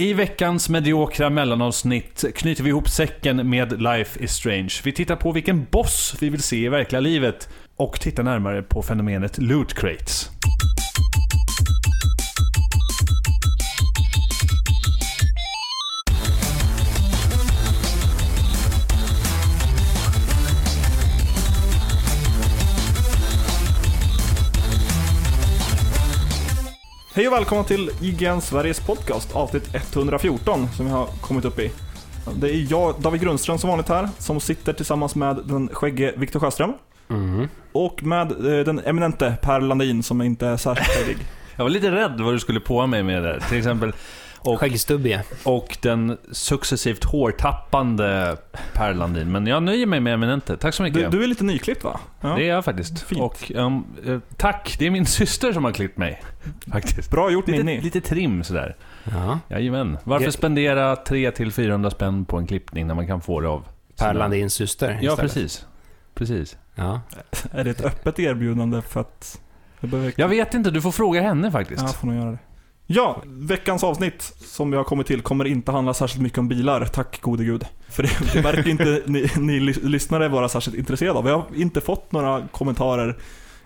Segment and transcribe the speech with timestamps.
[0.00, 4.70] I veckans mediokra mellanavsnitt knyter vi ihop säcken med Life is Strange.
[4.84, 8.82] Vi tittar på vilken boss vi vill se i verkliga livet och tittar närmare på
[8.82, 10.30] fenomenet loot crates.
[27.18, 31.70] Hej och välkomna till IGN Sveriges podcast, avsnitt 114 som vi har kommit upp i.
[32.36, 36.40] Det är jag, David Grundström som vanligt här, som sitter tillsammans med den skäggige Viktor
[36.40, 36.72] Sjöström.
[37.10, 37.48] Mm.
[37.72, 41.16] Och med eh, den eminente Per Landin som inte är särskilt skäggig.
[41.56, 43.40] Jag var lite rädd vad du skulle på mig med det där.
[43.48, 43.92] Till exempel.
[44.38, 45.22] Och, Skäggstubbige.
[45.44, 48.36] och den successivt hårtappande
[48.72, 49.32] Per Landin.
[49.32, 50.56] Men jag nöjer mig med eminente.
[50.56, 51.10] Tack så mycket.
[51.10, 52.00] Du, du är lite nyklippt va?
[52.20, 52.28] Ja.
[52.28, 53.00] Det är jag faktiskt.
[53.02, 53.20] Fint.
[53.20, 53.84] Och, um,
[54.36, 56.22] tack, det är min syster som har klippt mig.
[56.72, 57.10] Faktiskt.
[57.10, 57.80] Bra gjort Lite, Ninni.
[57.80, 58.76] lite trim sådär.
[59.04, 59.38] Ja.
[59.48, 59.98] Jajamän.
[60.04, 63.64] Varför Jag- spendera 300-400 spänn på en klippning när man kan få det av
[63.96, 65.18] Per Landins syster Ja, istället.
[65.20, 65.66] precis.
[66.14, 66.56] Precis.
[66.74, 67.00] Ja.
[67.50, 69.40] Är det ett öppet erbjudande för att...
[69.80, 70.12] Jag behöver...
[70.16, 71.82] Jag vet inte, du får fråga henne faktiskt.
[71.82, 72.38] Ja, får nog göra det.
[72.90, 76.84] Ja, veckans avsnitt som vi har kommit till kommer inte handla särskilt mycket om bilar,
[76.86, 77.64] tack gode gud.
[77.88, 81.24] För det, det verkar inte ni, ni lys- lyssnare vara särskilt intresserade av.
[81.24, 83.16] Vi har inte fått några kommentarer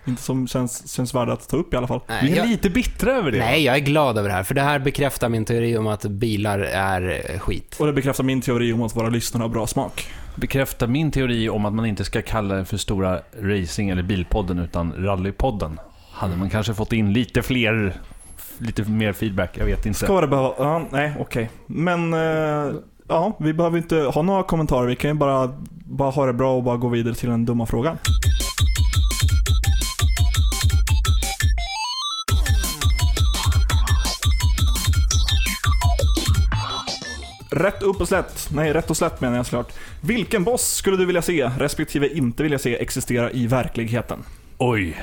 [0.07, 1.99] inte som känns, känns värda att ta upp i alla fall.
[2.07, 3.37] Vi Nej, är jag, lite bittra över det.
[3.37, 6.05] nej, jag är glad över det här, för det här bekräftar min teori om att
[6.05, 7.75] bilar är eh, skit.
[7.79, 10.07] Och det bekräftar min teori om att våra lyssnare har bra smak.
[10.35, 14.59] Bekräftar min teori om att man inte ska kalla den för stora racing eller bilpodden
[14.59, 15.79] utan rallypodden.
[16.11, 17.93] Hade man kanske fått in lite fler,
[18.57, 19.99] lite mer feedback, jag vet inte.
[19.99, 20.53] Ska det behöva...
[20.57, 21.49] Ja, nej, okej.
[21.67, 22.13] Men...
[22.13, 22.73] Eh,
[23.07, 24.87] ja, vi behöver inte ha några kommentarer.
[24.87, 25.53] Vi kan ju bara,
[25.85, 27.97] bara ha det bra och bara gå vidare till den dumma frågan.
[37.51, 38.49] Rätt upp och slätt.
[38.53, 39.73] Nej, rätt och slätt menar jag såklart.
[40.01, 44.23] Vilken boss skulle du vilja se, respektive inte vilja se, existera i verkligheten?
[44.57, 44.97] Oj.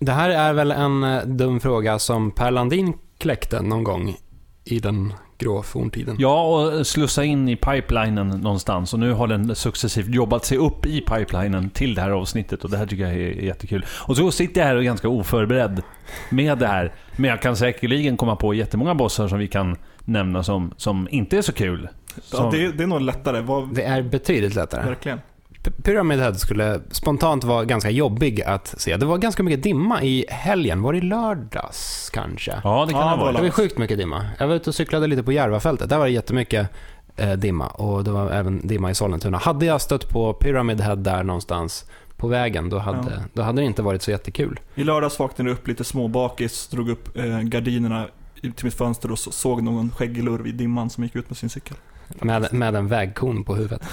[0.00, 4.16] Det här är väl en eh, dum fråga som Per Landin kläckte någon gång
[4.64, 6.16] i den grå forntiden.
[6.18, 8.92] Ja, och slussa in i pipelinen någonstans.
[8.92, 12.64] Och nu har den successivt jobbat sig upp i pipelinen till det här avsnittet.
[12.64, 13.84] Och det här tycker jag är jättekul.
[13.88, 15.82] Och så sitter jag här och är ganska oförberedd
[16.30, 16.92] med det här.
[17.16, 21.38] Men jag kan säkerligen komma på jättemånga bossar som vi kan nämna som, som inte
[21.38, 21.88] är så kul.
[22.14, 23.40] Ja, Som, det, det är nog lättare.
[23.40, 24.86] Vad, Det är betydligt lättare.
[24.86, 25.20] verkligen.
[25.70, 28.96] Pyramid Head skulle spontant vara ganska jobbig att se.
[28.96, 30.82] Det var ganska mycket dimma i helgen.
[30.82, 32.54] Var det i lördags kanske?
[32.64, 33.32] Ja, det kan Ja, det vara.
[33.32, 34.26] Det var sjukt mycket dimma.
[34.38, 35.88] Jag var ute och cyklade lite på Järvafältet.
[35.88, 36.68] Där var det jättemycket
[37.16, 39.38] eh, dimma och det var även dimma i Sollentuna.
[39.38, 41.84] Hade jag stött på Pyramid Head där någonstans
[42.16, 43.22] på vägen, då hade, Ja.
[43.32, 44.60] då hade det inte varit så jättekul.
[44.74, 48.06] I lördags vaknade jag upp lite småbakis, drog upp eh, gardinerna
[48.40, 51.36] till mitt fönster och så, såg någon skäggig lurv i dimman som gick ut med
[51.36, 51.76] sin cykel.
[52.20, 53.82] Med, med en vägkon på huvudet.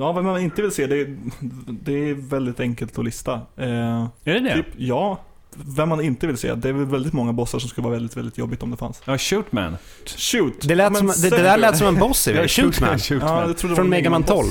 [0.00, 1.16] Ja, vad man inte vill se, det,
[1.66, 3.32] det är väldigt enkelt att lista.
[3.56, 4.54] Eh, Är det det?
[4.54, 5.18] typ, ja,
[5.76, 6.54] vem man inte vill se.
[6.54, 9.02] Det är väl väldigt många bossar som skulle vara väldigt, väldigt jobbigt om det fanns.
[9.04, 9.76] Ja, Shootman.
[10.16, 10.68] Shoot!
[10.68, 12.34] Det, lät som, det, det där lät som en boss i.
[12.48, 12.98] Shootman.
[12.98, 13.48] Shootman.
[13.48, 14.46] Ja, Från var Mega Man 12.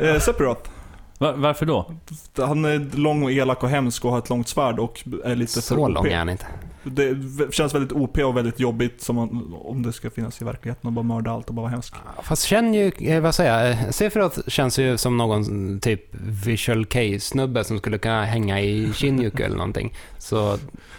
[0.00, 0.70] Eh, Sephiroth.
[1.18, 1.94] Va- varför då?
[2.36, 5.52] Han är lång och elak och hemsk och har ett långt svärd och är lite
[5.52, 6.46] för Så lång är han inte.
[6.84, 7.16] Det
[7.54, 10.92] känns väldigt OP och väldigt jobbigt som man, om det ska finnas i verkligheten och
[10.92, 11.94] bara mörda allt och bara vara hemsk.
[12.22, 16.00] Fast känner ju, eh, vad säger jag, eh, Sephiroth känns ju som någon typ
[16.44, 19.94] visual K-snubbe som skulle kunna hänga i Shinjuku eller någonting.
[20.18, 20.58] Så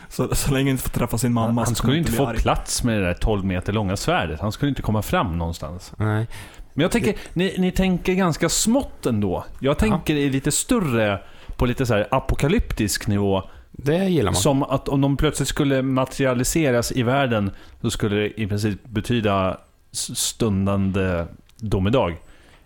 [0.09, 2.38] Så, så länge han inte får träffa sin mamma han så skulle inte få arg.
[2.38, 4.40] plats med det där 12 meter långa svärdet.
[4.40, 5.94] Han skulle inte komma fram någonstans.
[5.97, 6.28] nej.
[6.73, 9.46] Men jag tänker, ni, ni tänker ganska smått ändå.
[9.59, 11.19] Jag tänker i lite större,
[11.57, 13.44] på lite så här apokalyptisk nivå.
[13.78, 14.41] Det gillar man.
[14.41, 19.58] Som att om de plötsligt skulle materialiseras i världen, så skulle det i princip betyda
[19.91, 21.25] stundande
[21.58, 22.18] domedag.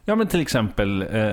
[0.05, 1.31] Ja men till exempel eh,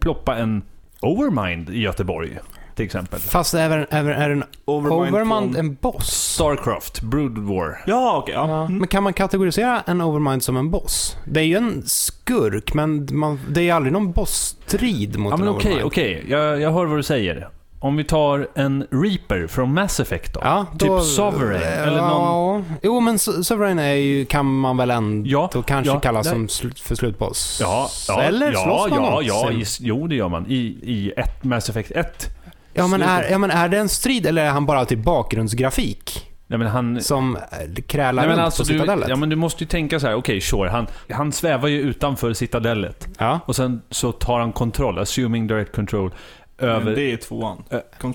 [0.00, 0.62] ploppa en
[1.00, 2.38] Overmind i Göteborg.
[2.74, 3.20] Till exempel.
[3.20, 6.06] Fast är, är, är en Overmind Overmind en boss?
[6.06, 7.82] Starcraft, Brood War.
[7.86, 8.34] Ja, okej.
[8.34, 8.48] ja.
[8.48, 8.60] Ja.
[8.64, 8.78] Mm.
[8.78, 11.16] Men kan man kategorisera en Overmind som en boss?
[11.24, 15.36] Det är ju en skurk, men man, det är ju aldrig någon bossstrid mot Ja
[15.36, 15.86] men en okej, Overmind.
[15.86, 16.24] okej.
[16.28, 17.48] Jag, jag hör vad du säger.
[17.80, 20.40] Om vi tar en Reaper från Mass Effect då.
[20.44, 22.76] Ja, Typ Sovereign, eller någon- Ja.
[22.82, 26.48] Jo, men So- Sovereign är ju, kan man väl ändå Ja, kanske ja, kalla som
[26.48, 27.58] slut, för slutboss?
[27.62, 30.46] Ja, ja, Eller ja, slåss man ja, ja, i, jo det gör man.
[30.48, 32.26] I, i ett, Mass Effect 1.
[32.74, 36.30] Ja men, är, ja, men är det en strid eller är han bara typ bakgrundsgrafik?
[36.46, 37.00] Nej, men han...
[37.02, 37.42] Som eh,
[37.86, 39.08] krälar Nej, men runt alltså, på du, citadellet?
[39.08, 40.68] ja, men du måste ju tänka så här, okej, sure.
[40.70, 43.08] Han, han svävar ju utanför citadellet.
[43.18, 43.40] Ja.
[43.46, 46.14] Och sen så tar han kontroll, assuming direct control,
[46.58, 46.84] över...
[46.84, 47.64] Men det är tvåan.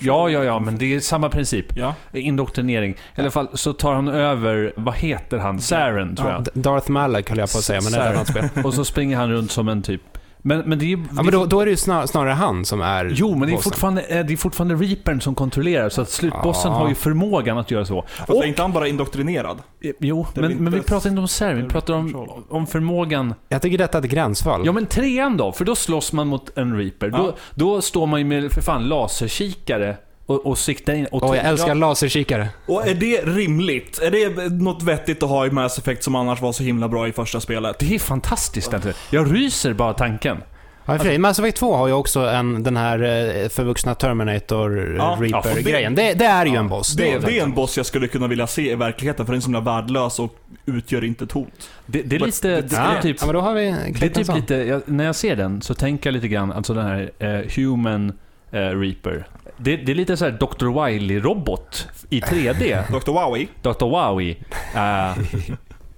[0.02, 1.66] Ja, ja, ja, men det är samma princip.
[1.78, 1.96] Ja.
[2.14, 2.92] Indoktrinering.
[2.92, 5.62] I alla fall så tar han över, vad heter han?
[5.62, 6.48] Saren, tror jag.
[6.54, 8.64] Darth Malak höll jag på att säga, men det är ett annat spel.
[8.66, 10.02] Och så springer han runt som en typ...
[10.44, 10.98] Men, men det är.
[11.16, 13.54] Ja, men då, då är det ju snar, snarare han som är Jo, men det
[13.56, 16.78] är, fortfarande, eh, det är fortfarande Reapern som kontrollerar, så att slutbossen Ja.
[16.78, 18.02] har ju förmågan att göra så.
[18.08, 19.58] Fast Och, är inte han bara indoktrinerad?
[19.82, 22.68] eh, jo, det är men, men vi pratar inte om Saren, vi pratar om, om
[22.68, 23.34] förmågan.
[23.50, 24.62] Jag tycker detta är ett gränsfall.
[24.66, 25.52] Ja, men trean då?
[25.52, 27.10] För då slåss man mot en Reaper.
[27.10, 27.34] Då, Ja.
[27.56, 29.98] då står man ju med, för fan, laserkikare
[30.32, 31.06] och, och siktar in.
[31.06, 31.74] Och Åh, jag älskar Ja.
[31.74, 32.48] laserkikare.
[32.66, 34.00] Och är det rimligt?
[34.02, 37.08] Är det något vettigt att ha i Mass Effect som annars var så himla bra
[37.08, 37.80] i första spelet?
[37.80, 38.74] Det är fantastiskt.
[38.74, 38.94] Inte?
[39.10, 40.38] Jag ryser bara tanken.
[40.86, 43.00] Ja, i och för sig, Mass Effect 2 har ju också en, den här
[43.44, 45.96] eh, förvuxna Terminator Ja, ja, Reaper-grejen.
[45.96, 46.94] Det, det är ju en boss.
[46.94, 49.38] Det, är det är en boss jag skulle kunna vilja se i verkligheten, för den
[49.38, 50.36] är så himla värdelös och
[50.66, 51.70] utgör inte ett hot.
[51.86, 52.48] Det, det är lite...
[52.48, 54.56] det- Det, Ja, är typ, ja, men då har vi det är typ lite...
[54.56, 58.14] Jag, när jag ser den så tänker jag lite grann, alltså den här eh, Human
[58.52, 59.28] eh, Reaper.
[59.58, 60.66] Det, det är lite så här Dr.
[60.66, 62.84] Wily-robot i 3D.
[63.00, 63.12] Dr.
[63.12, 63.48] Wowie?
[63.62, 63.86] Dr.
[63.86, 64.36] Wowie.
[64.76, 65.18] eh,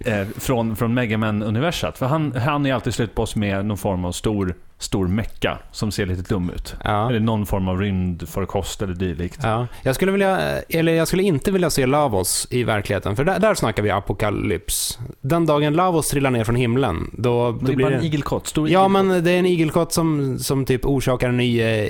[0.03, 1.97] eh, från, från Mega Man-universat.
[1.97, 6.05] För han, han är alltid slutboss med någon form av stor, stor mecka som ser
[6.05, 6.75] lite dum ut.
[6.83, 7.09] Ja.
[7.09, 9.39] Eller någon form av rymdfarkost eller dylikt.
[9.43, 13.39] Ja, jag skulle vilja, eller jag skulle inte vilja se Lavos i verkligheten, för där,
[13.39, 14.99] där snackar vi apokalyps.
[15.21, 18.05] Den dagen Lavos trillar ner från himlen, då, då det blir bara en det...
[18.07, 18.47] igelkott.
[18.47, 19.05] Stor Ja, igelkott.
[19.05, 21.83] men det är en igelkott som, som typ orsakar en ny, eh,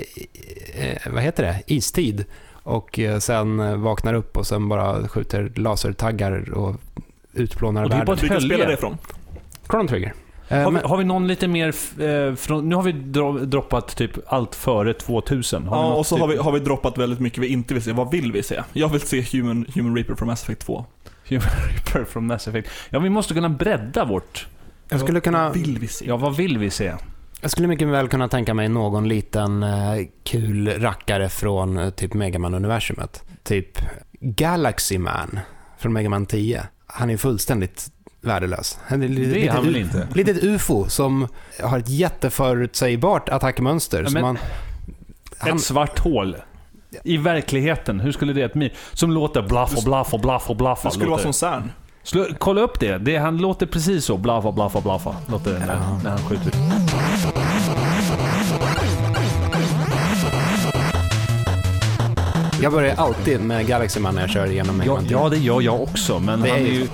[0.74, 2.26] eh, vad heter det, istid.
[2.66, 6.76] Och eh, sen eh, vaknar upp och sen bara skjuter lasertaggar och
[7.34, 8.38] utplånar Och det är bara världen.
[8.38, 8.66] ett hölje.
[8.66, 8.98] det ifrån?
[9.70, 10.14] Chrono Trigger.
[10.48, 11.68] Eh, Har vi, men- har vi någon lite mer...
[12.02, 15.68] Eh, från, nu har vi dro, droppat typ allt före 2000.
[15.68, 17.84] Har Ja, och så typ, har vi, har vi droppat väldigt mycket vi inte vill
[17.84, 17.92] se.
[17.92, 18.62] Vad vill vi se?
[18.74, 20.86] Jag vill se Human, Human Reaper från Mass Effect 2.
[21.30, 22.70] Human Reaper från Mass Effect.
[22.90, 24.48] Ja, vi måste kunna bredda vårt...
[24.90, 25.44] jag skulle kunna...
[25.48, 26.06] Vad vill vi se?
[26.08, 26.94] Ja, vad vill vi se?
[27.42, 29.70] Jag skulle mycket väl kunna tänka mig någon liten eh,
[30.24, 33.24] kul rackare från eh, typ Megaman-universumet.
[33.44, 33.78] Typ
[34.20, 35.40] Galaxy Man
[35.78, 36.64] från Megaman 10.
[36.96, 37.88] Han är fullständigt
[38.22, 38.80] värdelös.
[38.88, 40.08] Han är Det är han väl inte?
[40.14, 41.28] Litet ufo som
[41.64, 44.04] har ett jätteförutsägbart attackmönster.
[44.04, 44.38] Ja, men- han,
[45.38, 46.36] han, Ett svart hål.
[47.04, 48.54] I verkligheten, hur skulle det...
[48.54, 50.80] mi- Som låter blaff och blaff och blaff och blaff.
[50.84, 51.72] Det skulle vara som CERN.
[52.04, 52.98] Slå, kolla upp det.
[52.98, 53.18] det.
[53.18, 54.18] Han låter precis så.
[54.18, 55.16] Blaffa, blaffa, blaffa.
[55.28, 56.52] Låter det när, när han skjuter.
[62.64, 65.12] Jag börjar alltid med Galaxy Man när jag kör igenom Ja, Megaman 10.
[65.18, 66.88] ja, det gör jag också, men Det han är är ju ju...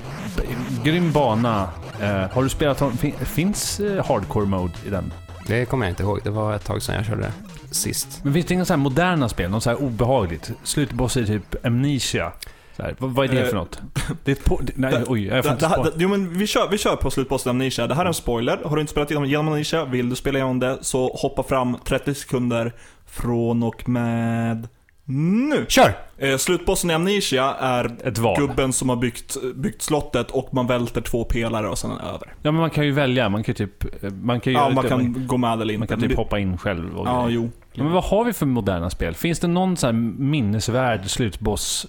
[0.83, 1.69] Grym bana.
[2.01, 2.83] Eh, har du spelat?
[3.00, 5.13] Fin, finns eh, hardcore mode i den?
[5.48, 6.19] Det kommer jag inte ihåg.
[6.24, 7.31] Det var ett tag sedan jag körde
[7.71, 8.19] sist.
[8.24, 9.50] Men finns det inga så här moderna spel?
[9.51, 10.51] Något så här obehagligt?
[10.63, 12.31] Slutboss är typ Amnesia.
[12.77, 13.80] Så här, vad, vad är det för Eh, något?
[14.24, 16.38] Det är ett det, nej, det- oj, jag får Det, inte det, det, jo, men
[16.38, 17.88] vi, kör, vi kör på slutposten Amnesia.
[17.88, 18.60] Det här är en spoiler.
[18.65, 22.13] Har du inte spelat igenom Amnesia, vill du spela igenom det, så hoppa fram 30
[22.15, 22.74] sekunder
[23.06, 24.68] från och med
[25.09, 25.65] nu.
[25.69, 25.94] Kör!
[26.17, 28.35] Eh, slutbossen i Amnesia är Ett val.
[28.39, 32.27] gubben som har byggt, byggt slottet och man välter två pelare och sen är över.
[32.41, 33.29] Ja, men man kan ju välja.
[33.29, 34.03] Man kan ju typ...
[34.03, 35.79] eh, Man kan ju Ja, göra man lite- kan gå med eller inte.
[35.79, 37.35] man kan men typ det- hoppa in själv och Ja, grejer.
[37.39, 37.50] jo.
[37.73, 39.15] Ja, Men vad har vi för moderna spel?
[39.15, 41.88] Finns det någon så här minnesvärd slutboss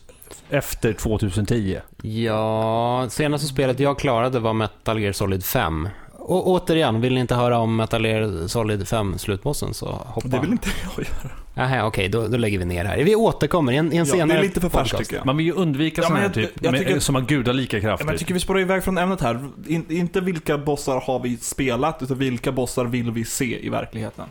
[0.51, 1.79] efter 2010?
[2.03, 5.89] Ja, senaste spelet jag klarade var Metal Gear Solid 5.
[6.19, 10.29] Och återigen, vill ni inte höra om Metal Gear Solid 5 slutbossen så hoppa.
[10.29, 11.31] Det vill inte jag göra.
[11.57, 13.05] Aha, okej, då, då lägger vi ner här.
[13.05, 14.99] Vi återkommer i en, i en Ja, senare det är lite för färskt podcast.
[15.11, 15.27] tycker jag.
[15.27, 17.23] Man vill ju undvika Ja, sådana men här jag- typ, jag med, tycker- som har
[17.23, 18.05] gudalika krafter.
[18.07, 19.49] men jag tycker vi spårar iväg från ämnet här.
[19.67, 24.25] In, inte vilka bossar har vi spelat, utan vilka bossar vill vi se i verkligheten.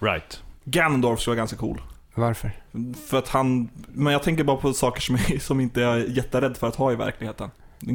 [0.00, 0.40] Right.
[0.64, 1.80] Ganondorf skulle vara ganska cool.
[2.14, 2.50] Varför?
[3.08, 3.68] För att han...
[3.92, 6.76] Men jag tänker bara på saker som, är, som inte jag är jätterädd för att
[6.76, 7.50] ha i verkligheten.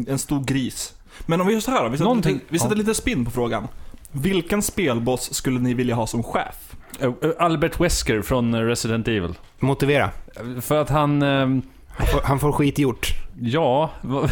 [0.08, 0.94] En stor gris.
[1.26, 2.78] Men om vi gör så här då, vi sätter, Någonting- lite, vi sätter ja.
[2.80, 3.68] lite spin på frågan.
[4.12, 6.74] Vilken spelboss skulle ni vilja ha som chef?
[7.00, 9.34] Eh, eh, Albert Wesker från eh, Resident Evil.
[9.60, 10.10] Motivera.
[10.36, 11.22] Eh, För att han...
[11.98, 13.08] Han får, han får skit gjort.
[13.42, 14.28] Ja, va-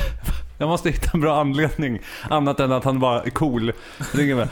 [0.59, 1.99] jag måste hitta en bra anledning.
[2.29, 3.71] Annat än att han bara är cool.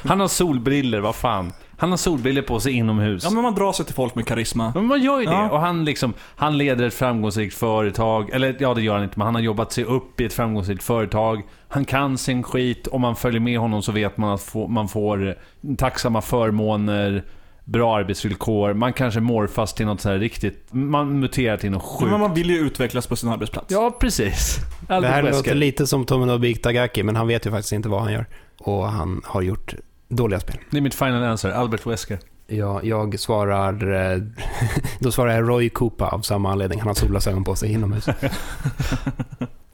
[0.04, 1.54] Han har solbriller, vad fan.
[1.78, 3.24] Han har solbriller på sig inomhus.
[3.24, 4.72] Ja men man drar sig till folk med karisma.
[4.76, 5.32] Men man gör ju det.
[5.32, 5.50] Ja.
[5.50, 8.30] Och han liksom, han leder ett framgångsrikt företag.
[8.30, 10.84] Eller ja, det gör han inte, men han har jobbat sig upp i ett framgångsrikt
[10.84, 11.44] företag.
[11.68, 12.88] Han kan sin skit.
[12.88, 15.36] Om man följer med honom så vet man att få, man får
[15.78, 17.24] tacksamma förmåner,
[17.68, 18.74] bra arbetsvillkor.
[18.74, 20.68] Man kanske morfas till något så här riktigt...
[20.72, 22.12] Man muterar till något sjukt.
[22.12, 23.72] Men man vill ju utvecklas på sin arbetsplats.
[23.72, 24.58] Ja, precis.
[24.88, 25.38] Det Albert här Wesker.
[25.38, 28.26] låter lite som Tomonobu Itagaki, men han vet ju faktiskt inte vad han gör.
[28.58, 29.74] Och han har gjort
[30.10, 30.58] dåliga spel.
[30.70, 32.20] Det är mitt final answer, Albert Wesker.
[32.48, 33.94] Ja, jag svarar...
[34.14, 34.22] eh,
[35.00, 36.80] Då svarar jag Roy Koopa av samma anledning.
[36.80, 38.08] Han har solglasögon på sig inomhus.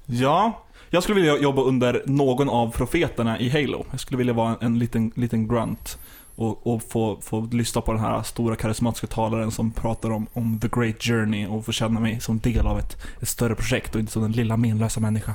[0.06, 3.86] Ja, jag skulle vilja jobba under någon av profeterna i Halo.
[3.92, 5.98] Jag skulle vilja vara en, en liten, liten grunt.
[6.36, 10.60] Och, och få, få lyssna på den här stora karismatiska talaren som pratar om, om
[10.60, 14.00] the great journey och få känna mig som del av ett, ett större projekt och
[14.02, 15.34] inte som den lilla menlösa människa.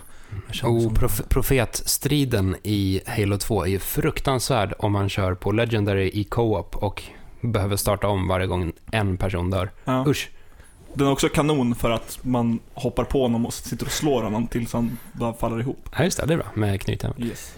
[0.48, 6.10] Och som- prof profetstriden i Halo 2 är ju fruktansvärd om man kör på Legendary
[6.14, 7.02] i co-op och
[7.40, 9.70] behöver starta om varje gång en person dör.
[9.84, 10.04] ja.
[10.08, 10.30] Usch.
[10.94, 14.46] Den är också kanon för att man hoppar på honom och sitter och slår honom
[14.46, 15.88] tills han bara faller ihop.
[15.98, 16.26] Ja, just det.
[16.26, 17.22] Det är bra med knytnäven.
[17.22, 17.54] Yes.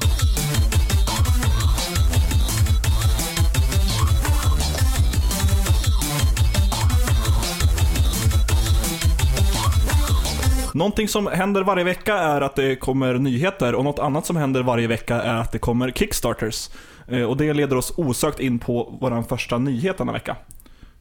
[10.74, 14.62] Någonting som händer varje vecka är att det kommer nyheter och något annat som händer
[14.62, 16.70] varje vecka är att det kommer Kickstarters.
[17.08, 20.36] Eh, och det leder oss osökt in på vår första nyhet denna vecka.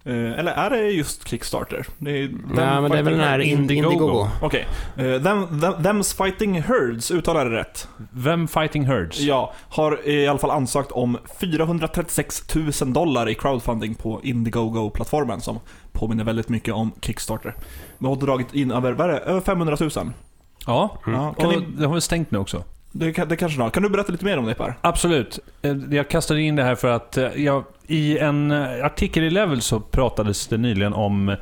[0.03, 1.85] Eh, Eller är det just Kickstarter?
[1.97, 3.91] Det är, Ja, men det är väl den här Indiegogo.
[3.91, 4.27] Indiegogo.
[4.41, 4.67] Okej.
[4.95, 5.19] Okay.
[5.19, 7.87] Them, them, Them's Fighting Herds, uttalar det rätt?
[8.11, 9.19] Vem Fighting Herds?
[9.19, 15.59] Ja, har i alla fall ansökt om 436 000 dollar i crowdfunding på Indiegogo-plattformen som
[15.91, 17.55] påminner väldigt mycket om Kickstarter.
[17.97, 19.89] De har dragit in över, vad är det, över 500 000.
[20.65, 22.63] Ja, Ja, kan och ni, det har vi stängt nu också.
[22.91, 23.69] Det, det kanske har.
[23.69, 24.73] Kan du berätta lite mer om det Per?
[24.81, 25.39] Absolut.
[25.61, 29.29] Eh, Jag kastade in det här för att eh, jag, i en eh, artikel i
[29.29, 31.35] Level så pratades det nyligen om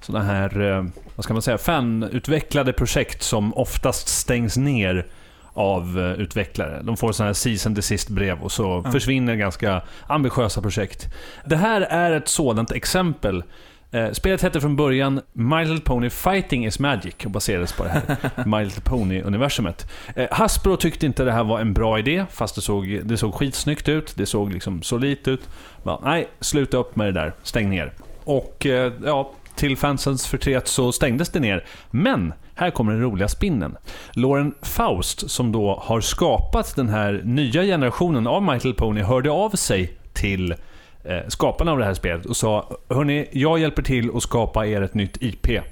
[0.00, 5.06] sådana här, vad ska man säga, fanutvecklade projekt som oftast stängs ner
[5.52, 6.80] av utvecklare.
[6.82, 8.92] De får sådana här season desist brev och så Ja.
[8.92, 11.06] försvinner ganska ambitiösa projekt.
[11.44, 13.44] Det här är ett sådant exempel.
[13.94, 17.90] Eh, Spelet hette från början My Little Pony Fighting is Magic och baserades på det
[17.90, 19.90] här My Little Pony-universumet.
[20.16, 23.34] Eh, Hasbro tyckte inte det här var en bra idé, fast det såg, det såg
[23.34, 24.16] skitsnyggt ut.
[24.16, 25.48] Det såg liksom solitt ut.
[25.82, 27.32] Bara, nej, sluta upp med det där.
[27.42, 27.92] Stäng ner.
[28.24, 31.64] Och eh, ja, till fansens förtret så stängdes det ner.
[31.90, 33.76] Men, här kommer den roliga spinnen.
[34.12, 39.30] Lauren Faust, som då har skapat den här nya generationen av My Little Pony, hörde
[39.30, 40.54] av sig till
[41.28, 44.94] skaparna av det här spelet och sa Hörni, jag hjälper till att skapa er ett
[44.94, 45.48] nytt IP.
[45.50, 45.62] Eh,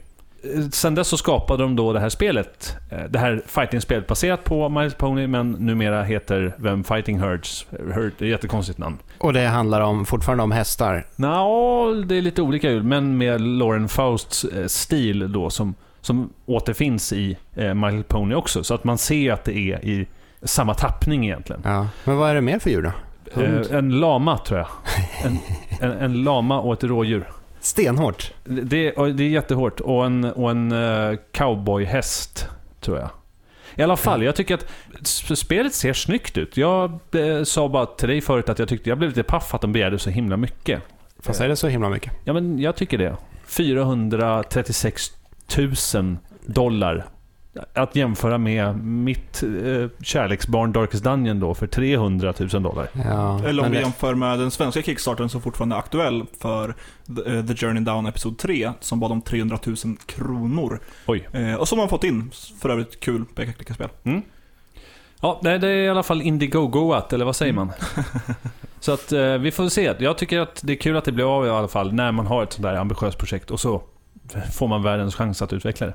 [0.72, 4.68] Sen dess så skapade de då det här spelet, eh, det här fighting-spelet baserat på
[4.68, 7.66] My Little Pony, men numera heter Vem Fighting Herds.
[7.70, 8.98] Herd, det är ett jättekonstigt namn.
[9.18, 11.06] Och det handlar om, fortfarande om hästar.
[11.16, 16.32] Nå, det är lite olika ut, men med Lauren Fausts eh, stil då som, som
[16.46, 18.64] återfinns i eh, My Little Pony också.
[18.64, 20.06] Så att man ser att det är i
[20.42, 21.62] samma tappning egentligen.
[21.64, 21.86] Ja.
[22.04, 22.92] Men vad är det mer för djur då?
[23.32, 23.66] Hund?
[23.70, 24.68] Eh, en lama tror jag.
[25.24, 25.38] En,
[25.80, 27.28] en, en lama och ett rådjur.
[27.60, 28.32] Stenhårt.
[28.44, 29.80] Det, och det är jättehårt.
[29.80, 32.48] Och en, och en eh, cowboyhäst,
[32.80, 33.10] tror jag.
[33.74, 34.66] I alla fall, jag tycker att
[35.38, 36.56] spelet ser snyggt ut.
[36.56, 39.60] Jag eh, sa bara till dig förut att jag tyckte jag blev lite paff att
[39.60, 40.82] de begärde så himla mycket.
[41.18, 42.12] Fast är det så himla mycket?
[42.24, 43.16] Ja, men jag tycker det.
[43.46, 45.12] 436
[45.94, 47.04] 000 dollar.
[47.74, 52.88] Att jämföra med mitt eh, kärleksbarn Darkest Dungeon då för 300 000 dollar.
[53.04, 53.44] Ja.
[53.44, 56.74] Eller om vi det- jämför med den svenska Kickstarten som fortfarande är aktuell för
[57.16, 60.80] The, eh, The Journey Down Episod 3, som bad om 300 000 kronor.
[61.06, 61.28] Oj.
[61.32, 62.30] Eh, och som man fått in,
[62.60, 63.88] för övrigt kul peka-klicka-spel.
[65.20, 67.72] Ja, det, det är i alla fall Indiegogoat, eller vad säger man?
[68.80, 69.94] Så att eh, vi får se.
[69.98, 72.26] Jag tycker att det är kul att det blir av i alla fall när man
[72.26, 73.82] har ett sånt där ambitiöst projekt och så
[74.52, 75.94] får man världens chans att utveckla det.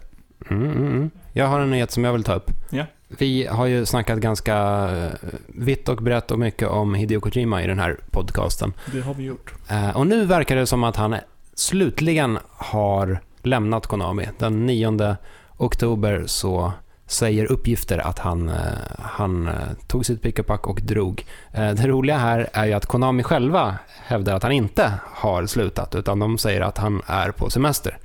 [0.50, 1.10] Mm, mm, mm.
[1.34, 2.52] Jag har en nyhet som jag vill ta upp.
[2.70, 2.86] Ja.
[3.08, 4.56] Vi har ju snackat ganska
[4.96, 8.74] eh, vitt och brett och mycket om Hideo Kojima i den här podcasten.
[8.92, 9.54] Det har vi gjort.
[9.70, 11.16] Eh, Och nu verkar det som att han
[11.56, 14.28] slutligen har lämnat Konami.
[14.38, 15.16] Den 9
[15.58, 16.72] oktober så
[17.06, 18.56] säger uppgifter att han, eh,
[19.00, 19.50] han
[19.88, 21.26] tog sitt pick och pack och drog.
[21.52, 23.76] Det roliga här är ju att Konami själva
[24.06, 27.98] hävdar att han inte har slutat, utan de säger att han är på semester.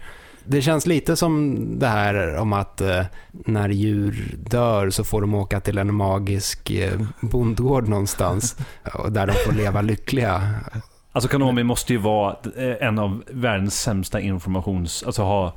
[0.44, 5.34] Det känns lite som det här om att eh, när djur dör så får de
[5.34, 8.56] åka till en magisk eh, bondgård någonstans
[8.94, 10.50] och där de får leva lyckliga.
[11.12, 15.02] Alltså Konami måste ju vara eh, en av världens sämsta informations...
[15.02, 15.52] Alltså ha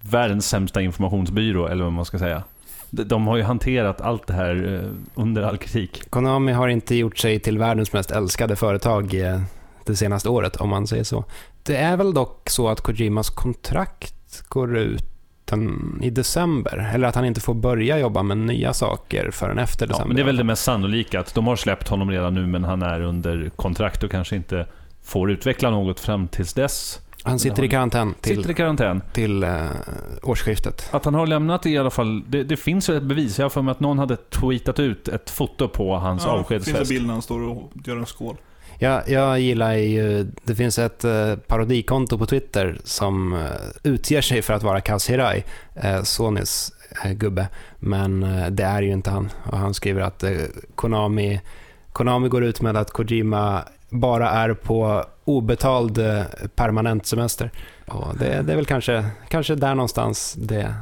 [0.00, 2.42] världens sämsta informationsbyrå, eller vad man ska säga.
[2.90, 4.84] De, har ju hanterat allt det här
[5.14, 6.10] under all kritik.
[6.10, 9.14] Konami har inte gjort sig till världens mest älskade företag
[9.86, 11.24] det senaste året, om man säger så.
[11.62, 15.04] Det är väl dock så att Kojimas kontrakt går ut
[15.44, 19.86] den, i december, eller att han inte får börja jobba med nya saker förrän efter
[19.86, 20.04] december.
[20.04, 22.46] Ja, men det är väl det mest sannolika, att de har släppt honom redan nu,
[22.46, 24.66] men han är under kontrakt och kanske inte
[25.02, 27.00] får utveckla något fram tills dess.
[27.22, 29.02] Han sitter i karantän till, Sitter i karantän.
[29.12, 29.64] till eh,
[30.22, 30.88] årsskiftet.
[30.90, 33.38] Att han har lämnat i alla fall, det, det finns ju ett bevis.
[33.38, 36.48] Jag har för mig att någon hade tweetat ut ett foto på hans Ja, finns
[36.48, 36.90] det avskedsfest.
[36.90, 38.36] bild när han står och gör en skål.
[38.82, 43.40] Jag, jag gillar ju, det finns ett eh, parodikonto på Twitter som eh,
[43.82, 45.44] utger sig för att vara Kaz Hirai,
[45.74, 46.72] eh, Sonys
[47.04, 49.30] eh, gubbe, men eh, det är ju inte han.
[49.44, 50.32] Och han skriver att eh,
[50.74, 51.40] Konami
[51.92, 56.22] Konami går ut med att Kojima bara är på obetald eh,
[56.54, 57.50] permanent semester.
[57.86, 60.74] Och det, det är väl kanske, kanske där någonstans det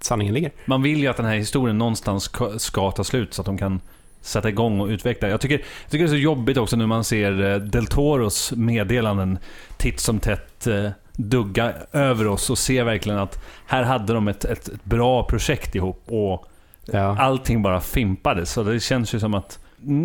[0.00, 0.52] sanningen ligger.
[0.64, 3.80] Man vill ju att den här historien någonstans ska ta slut så att de kan
[4.28, 5.28] sätta igång och utveckla.
[5.28, 8.52] Jag tycker, jag tycker det är så jobbigt också när man ser eh, Del Toros
[8.56, 9.38] meddelanden
[9.76, 14.44] titt som tätt eh, dugga över oss och ser verkligen att här hade de ett,
[14.44, 16.44] ett, ett bra projekt ihop och
[16.92, 17.16] Ja.
[17.18, 18.52] allting bara fimpades.
[18.52, 19.58] Så det känns ju som att,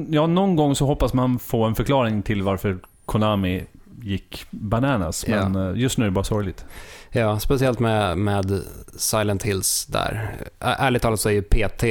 [0.09, 3.63] ja någon gång så hoppas man få en förklaring till varför Konami
[4.01, 5.25] gick bananas.
[5.27, 5.49] Ja.
[5.49, 6.65] Men eh, just nu är det bara sorgligt.
[7.11, 8.61] Ja, speciellt med, med
[8.97, 10.35] Silent Hills där.
[10.59, 11.83] Ärligt talat så är ju PT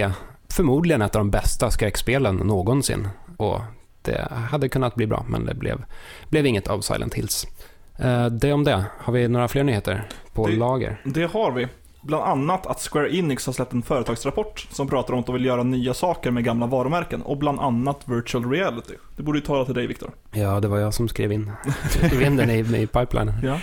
[0.52, 3.08] förmodligen ett av de bästa skräckspelen någonsin.
[3.36, 3.60] Och
[4.02, 5.84] det hade kunnat bli bra, men det blev,
[6.28, 7.46] blev inget av Silent Hills.
[7.98, 8.84] Eh, Det om det.
[8.98, 11.00] Har vi några fler nyheter på Det- lager?
[11.04, 11.68] Det har vi.
[12.04, 15.44] Bland annat att Square Enix har släppt en företagsrapport som pratar om att de vill
[15.44, 18.94] göra nya saker med gamla varumärken och bland annat virtual reality.
[19.16, 20.10] Det borde ju tala till dig Viktor.
[20.32, 21.50] Ja, det var jag som skrev in,
[21.90, 23.34] skrev in den i, i pipelinen.
[23.42, 23.58] Ja.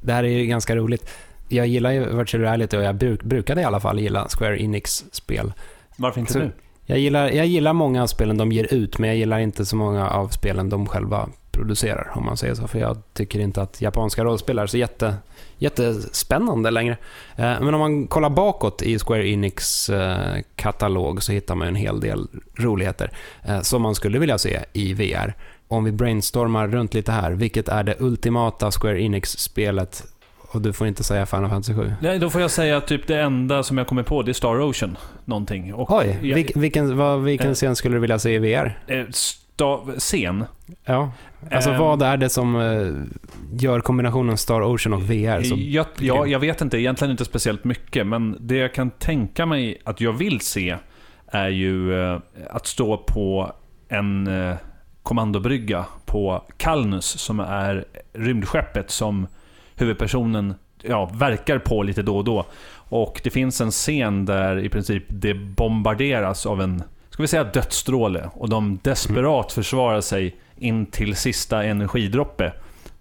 [0.00, 1.10] Det här är ju ganska roligt.
[1.48, 5.52] Jag gillar ju virtual reality och jag bruk, brukade i alla fall gilla Square Enix-spel.
[5.96, 6.52] Varför inte Så- nu?
[6.86, 9.76] Jag gillar, jag gillar många av spelen de ger ut, men jag gillar inte så
[9.76, 12.68] många av spelen de själva producerar, om man säger så.
[12.68, 15.14] För jag tycker inte att japanska rollspel är så jätte,
[15.58, 16.96] jättespännande längre.
[17.36, 21.74] Eh, Men om man kollar bakåt i Square Enix eh, katalog så hittar man en
[21.76, 23.10] hel del roligheter
[23.44, 25.34] eh, som man skulle vilja se i VR.
[25.68, 30.04] Om vi brainstormar runt lite här, vilket är det ultimata Square Enix-spelet?
[30.54, 31.92] Och du får inte säga Final Fantasy 7.
[32.00, 34.32] Nej, då får jag säga att typ det enda som jag kommer på det är
[34.32, 34.96] Star Ocean.
[35.24, 35.74] Någonting.
[35.74, 37.54] Och Oj, jag- vilk, vilken, vad, vilken Eh.
[37.54, 38.78] scen skulle du vilja se i VR?
[38.86, 40.44] eh, sta- scen.
[40.84, 41.12] Ja,
[41.50, 45.86] alltså Ehm, vad är det som eh, gör kombinationen Star Ocean och VR så Jag,
[45.98, 50.00] ja, jag vet inte, egentligen inte speciellt mycket, men det jag kan tänka mig att
[50.00, 50.76] jag vill se
[51.26, 52.18] är ju eh,
[52.50, 53.52] att stå på
[53.88, 54.56] en eh,
[55.02, 59.26] kommandobrygga på Kalnus, som är rymdskeppet som
[59.76, 62.46] huvudpersonen ja, verkar på lite då och då.
[62.74, 67.44] Och det finns en scen där i princip det bombarderas av en, ska vi säga
[67.44, 72.52] dödsstråle, och de desperat försvarar sig in till sista energidroppe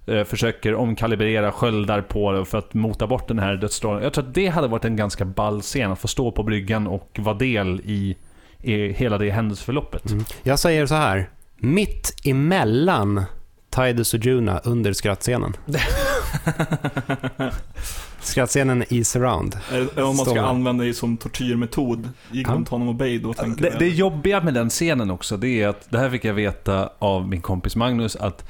[0.06, 4.04] eh, försöker omkalibrera sköldar på det för att mota bort den här dödsstrålen.
[4.04, 6.88] Jag tror att det hade varit en ganska ball scen att få stå på bryggan
[6.88, 8.18] och vara del i,
[8.62, 10.12] i hela det händelseförloppet.
[10.12, 10.26] Mm.
[10.44, 13.24] Jag säger så här, mitt emellan
[13.70, 15.54] Taide Sujuna under skrattscenen.
[18.22, 19.58] skrattscenen i surround.
[19.96, 23.80] Om man ska använda det som tortyrmetod i Guantanamo Bay, då tänker Det, jag...
[23.80, 27.28] det jobbiga med den scenen också, det är att det här fick jag veta av
[27.28, 28.46] min kompis Magnus, att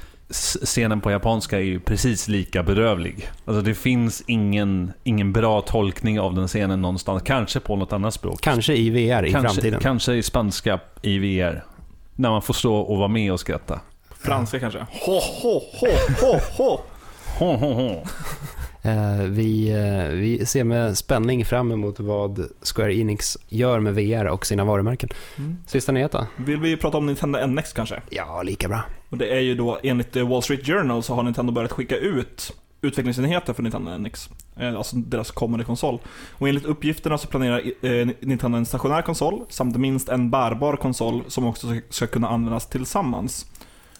[0.64, 3.28] scenen på japanska är ju precis lika bedrövlig.
[3.44, 7.22] Alltså det finns ingen, ingen bra tolkning av den scenen någonstans.
[7.22, 8.40] Kanske på något annat språk.
[8.40, 9.80] Kanske i VR i kanske, framtiden.
[9.80, 11.64] Kanske i spanska i VR.
[12.16, 13.80] När man får stå och vara med och skratta.
[14.18, 14.78] Franska kanske.
[15.06, 15.88] Ho, ho, ho,
[16.20, 16.80] ho, ho.
[17.38, 18.02] Ho, ho, ho.
[18.86, 24.24] Eh, vi, eh, vi ser med spänning fram emot vad Square Enix gör med VR
[24.24, 25.08] och sina varumärken.
[25.38, 25.56] Mm.
[25.66, 26.26] Sista nyhet då?
[26.36, 28.02] Vill vi prata om Nintendo NX kanske?
[28.10, 28.82] Ja, lika bra.
[29.08, 31.96] Och det är ju då enligt eh, Wall Street Journal så har Nintendo börjat skicka
[31.96, 34.30] ut utvecklingsenheter för Nintendo NX.
[34.56, 35.98] Alltså deras kommande konsol.
[36.32, 37.62] Och enligt uppgifterna så planerar
[38.26, 43.46] Nintendo en stationär konsol samt minst en bärbar konsol som också ska kunna användas tillsammans.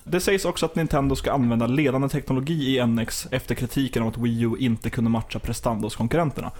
[0.04, 4.18] Det sägs också att Nintendo ska använda ledande teknologi i NX efter kritiken om att
[4.18, 6.50] Wii U inte kunde matcha prestanda hos konkurrenterna.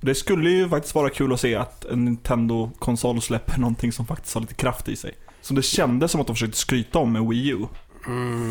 [0.00, 4.34] Det skulle ju faktiskt vara kul att se att en Nintendo-konsol släpper någonting som faktiskt
[4.34, 5.14] har lite kraft i sig.
[5.40, 7.66] Så det kändes som att de försökte skryta om med Wii U.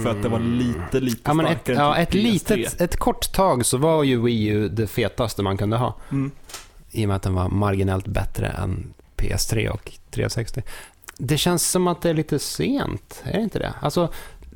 [0.04, 2.56] För att det var lite, lite Ja, men ett, starkare ja, än ett typ PS3.
[2.56, 5.96] litet, ett kort tag så var ju Wii U det fetaste man kunde ha.
[6.12, 6.32] Mm.
[6.92, 10.62] I och med att den var marginellt bättre än PS3 och 360.
[11.18, 13.74] Det känns som att det är lite sent, är det inte det?
[13.82, 14.10] Alltså,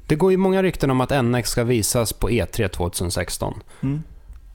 [0.08, 3.62] det går ju många rykten om att NX ska visas på E3 2016.
[3.82, 4.04] Mm.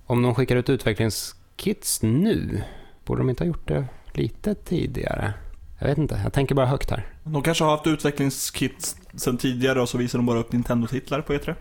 [0.06, 2.62] Om de skickar ut utvecklingskits nu,
[3.04, 5.34] borde de inte ha gjort det lite tidigare?
[5.78, 7.06] Jag vet inte, jag tänker bara högt här.
[7.24, 11.34] De kanske har haft utvecklingskit sen tidigare och så visar de bara upp Nintendo-titlar på
[11.34, 11.54] E E3.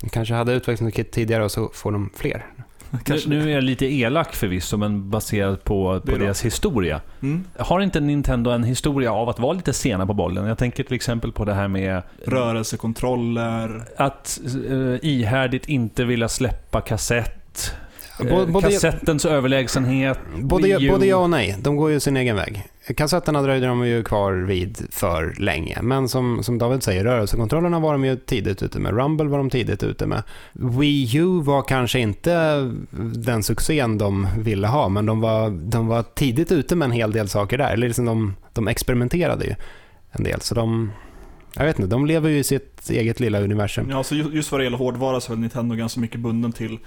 [0.00, 2.46] De kanske hade utvecklingskit tidigare och så får de fler.
[3.08, 7.00] Nu, nu är jag lite elak förvisso, men baserat på, på deras historia.
[7.22, 7.44] Mm.
[7.58, 10.46] Har inte Nintendo en historia av att vara lite sena på bollen?
[10.46, 13.82] Jag tänker till exempel på det här med Rörelsekontroller.
[13.96, 17.74] att eh, ihärdigt inte vilja släppa kassett.
[18.22, 20.18] Både- Eh, både- Kassettens överlägsenhet.
[20.40, 21.56] Både, både ja och nej.
[21.62, 22.62] De går ju sin egen väg.
[22.96, 25.78] Kassetterna dröjde de ju kvar vid för länge.
[25.82, 28.92] Men som, som David säger, rörelsekontrollerna var de ju tidigt ute med.
[28.96, 30.22] Rumble var de tidigt ute med.
[30.52, 32.56] Wii U var kanske inte
[33.14, 37.12] den succén de ville ha, men de var, de var tidigt ute med en hel
[37.12, 37.72] del saker där.
[37.72, 39.54] Eller liksom de, de experimenterade ju
[40.12, 40.40] en del.
[40.40, 40.92] Så de,
[41.56, 43.90] Jag vet inte, de lever ju i sitt eget lilla universum.
[43.90, 46.78] Ja, så ju- just vad det gäller hårdvara så är Nintendo ganska mycket bunden till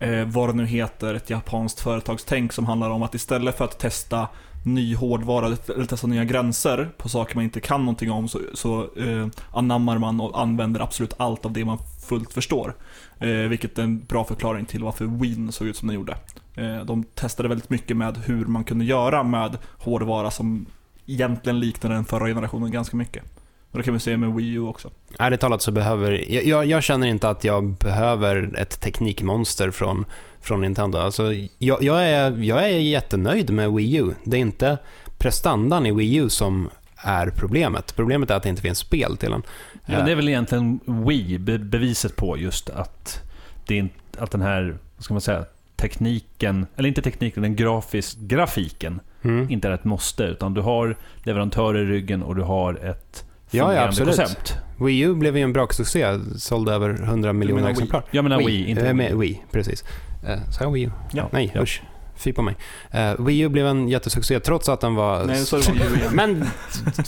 [0.00, 3.78] eh, vad det nu heter, ett japanskt företagstänk som handlar om att istället för att
[3.78, 4.28] testa
[4.64, 8.88] ny hårdvara eller testa nya gränser på saker man inte kan någonting om så, så
[8.96, 12.74] eh, anammar man och använder absolut allt av det man fullt förstår.
[13.18, 16.16] Eh, vilket är en bra förklaring till varför Wien såg ut som den gjorde.
[16.54, 20.66] Eh, de testade väldigt mycket med hur man kunde göra med hårdvara som
[21.06, 23.24] egentligen liknade den förra generationen ganska mycket.
[23.70, 24.90] Och det kan vi se med Wii U också.
[25.18, 30.04] Ärligt talat så behöver, jag, jag, jag känner inte att jag behöver ett teknikmonster från,
[30.40, 30.98] från Nintendo.
[30.98, 34.14] Alltså, jag, jag, är, jag är jättenöjd med Wii U.
[34.24, 34.78] Det är inte
[35.18, 37.96] prestandan i Wii U som är problemet.
[37.96, 39.42] Problemet är att det inte finns spel till den.
[39.86, 43.22] Ja, det är väl egentligen Wii be beviset på just att,
[43.66, 45.44] det är att den här, vad ska man säga,
[45.76, 49.50] tekniken, eller inte tekniken, den grafisk, grafiken Mm.
[49.50, 50.24] inte är ett måste.
[50.24, 54.16] Utan du har leverantörer i ryggen och du har ett Ja, ja, absolut.
[54.16, 54.54] koncept.
[54.80, 57.70] Wii U blev ju en braksuccé, sålde över 100 miljoner Wii?
[57.72, 58.04] exemplar.
[58.10, 58.94] Jag menar Wii, inte eh, Wii.
[58.94, 59.84] med Wii, precis.
[60.24, 60.90] Uh, Sa jag Wii U?
[61.12, 61.28] Ja.
[61.32, 61.62] Nej, Ja.
[61.62, 61.82] usch.
[62.16, 62.56] Fy på mig.
[62.94, 65.24] Uh, Wii U blev en jättesuccé trots att den var...
[65.24, 66.12] Nej, så det Wii igen.
[66.12, 66.44] Men,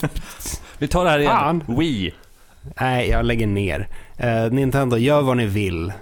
[0.78, 1.32] Vi tar det här igen.
[1.32, 1.64] Fan.
[1.78, 2.14] Wii.
[2.80, 3.88] nej, jag lägger ner.
[4.16, 5.92] Eh, Nintendo, gör vad ni vill.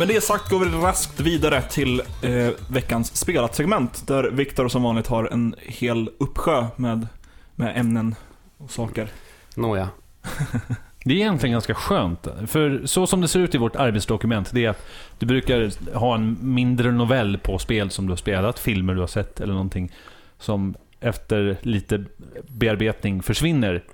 [0.00, 5.06] Med det sagt går vi raskt vidare till eh, veckans spelat-segment där Viktor som vanligt
[5.06, 7.06] har en hel uppsjö med,
[7.54, 8.14] med ämnen
[8.58, 9.08] och saker.
[9.54, 9.88] Nåja.
[11.04, 12.28] Det är egentligen ganska skönt.
[12.46, 14.86] För så som det ser ut i vårt arbetsdokument, det är att
[15.18, 19.06] du brukar ha en mindre novell på spel som du har spelat, filmer du har
[19.06, 19.92] sett eller någonting,
[20.38, 22.04] som efter lite
[22.48, 23.84] bearbetning försvinner.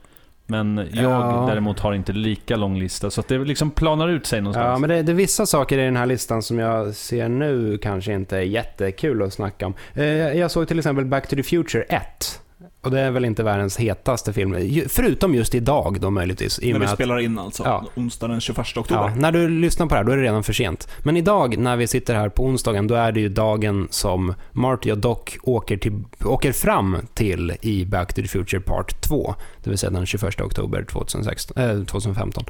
[0.46, 1.44] Men jag Ja.
[1.48, 4.66] däremot har inte lika lång lista, så det liksom planar ut sig någonstans.
[4.66, 7.78] Ja, men det, det är vissa saker i den här listan som jag ser nu
[7.78, 9.74] kanske inte är jättekul att snacka om.
[9.94, 12.40] Eh, jag såg till exempel Back to the Future 1.
[12.80, 14.56] Och det är väl inte världens hetaste film,
[14.88, 16.60] förutom just idag då möjligtvis.
[16.62, 17.84] När vi spelar in alltså, Ja.
[17.94, 19.08] onsdag den 21 oktober.
[19.08, 20.88] Ja, när du lyssnar på det här, då är det redan för sent.
[21.02, 24.92] Men idag, när vi sitter här på onsdagen, då är det ju dagen som Marty
[24.92, 29.34] och Doc åker, till, åker fram till i Back to the Future Part 2.
[29.62, 32.44] Det vill säga den 21 oktober 2016, eh, 2015.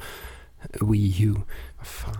[0.81, 1.35] Wii U.
[1.77, 2.15] Vad fan.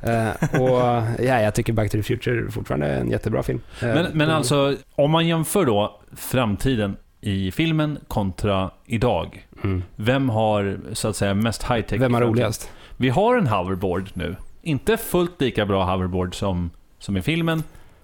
[0.14, 3.60] eh, och ja, jag tycker Back to the Future fortfarande är en jättebra film.
[3.82, 9.46] Eh, Men, men alltså, om man jämför då framtiden i filmen kontra idag.
[9.64, 9.82] Mm.
[9.96, 12.00] Vem har så att säga mest high-tech?
[12.00, 12.70] Vem har roligast?
[12.96, 14.36] Vi har en hoverboard nu.
[14.62, 17.62] Inte fullt lika bra hoverboard som, som i filmen.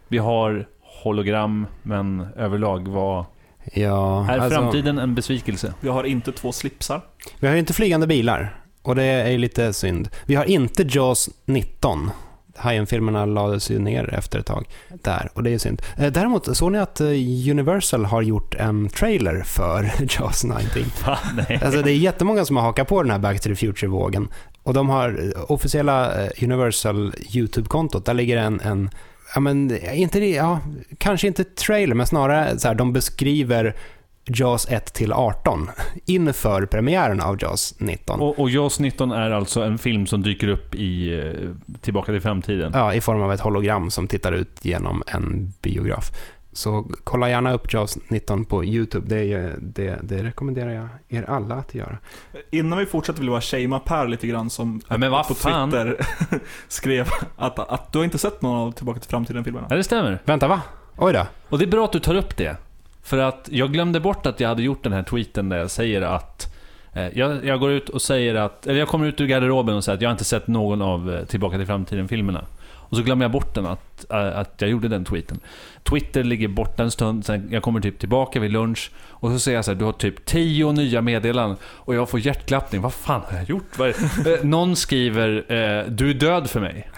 [0.09, 0.67] Vi har
[1.03, 3.25] hologram, men överlag var...
[3.73, 5.75] Ja, Är alltså, framtiden en besvikelse?
[5.81, 7.01] Vi har inte två slipsar.
[7.41, 8.60] Vi har ju inte flygande bilar.
[8.83, 10.09] Och det är ju lite synd.
[10.27, 12.11] Vi har inte Jaws 19.
[12.57, 15.83] Hajen-filmerna lades ju ner efter ett tag där och det är synd.
[15.97, 17.07] Eh, Däremot såg ni att eh,
[17.51, 19.83] Universal har gjort en trailer för
[20.19, 20.61] Jaws 19?
[20.95, 21.17] Fan,
[21.49, 21.61] nej.
[21.65, 24.29] Alltså det är jättemånga som har hakat på den här Back to the Future-vågen.
[24.63, 26.13] Och de har eh, officiella
[26.43, 28.91] Universal YouTube-kontot, där ligger en, en
[29.35, 30.61] ja men, inte, ja,
[30.99, 33.77] kanske inte trailer, men snarare så här, de beskriver
[34.35, 35.69] Jaws 1 till 18
[36.07, 38.21] inför premiären av Jaws 19.
[38.21, 42.21] Och, och Jaws 19 är alltså en film som dyker upp i eh, Tillbaka till
[42.21, 42.73] framtiden.
[42.75, 46.11] Ja, i form av ett hologram som tittar ut genom en biograf.
[46.53, 49.07] Så kolla gärna upp Jaws 19 på YouTube.
[49.09, 51.99] Det, är, det, det rekommenderar jag er alla att göra.
[52.51, 55.71] Innan vi fortsätter vill jag bara shamea Per lite grann som Ja, men på fan?
[55.71, 56.07] Twitter
[56.69, 59.67] skrev att, att du har inte sett någon av Tillbaka till framtiden-filmerna.
[59.71, 60.23] Ja, det stämmer.
[60.25, 60.61] Vänta, va?
[60.97, 61.27] Oj då.
[61.49, 62.57] Och det är bra att du tar upp det.
[63.11, 66.03] För att jag glömde bort att jag hade gjort den här tweeten där jag säger
[66.03, 66.55] att
[66.93, 69.85] eh, jag, jag går ut och säger att, eller jag kommer ut ur garderoben och
[69.85, 72.45] säger att jag har inte sett någon av eh, Tillbaka till framtiden-filmerna.
[72.91, 75.41] Och så glömmer jag bort den, att, eh, att jag gjorde den tweeten.
[75.91, 79.59] Twitter ligger borta en stund, sen jag kommer typ tillbaka vid lunch och så säger
[79.59, 82.81] jag så här, du har typ tio nya meddelanden och jag får hjärtklappning.
[82.81, 83.81] Vad fan har jag gjort?
[83.81, 83.91] Eh,
[84.43, 86.91] Någon skriver, eh, du är död för mig.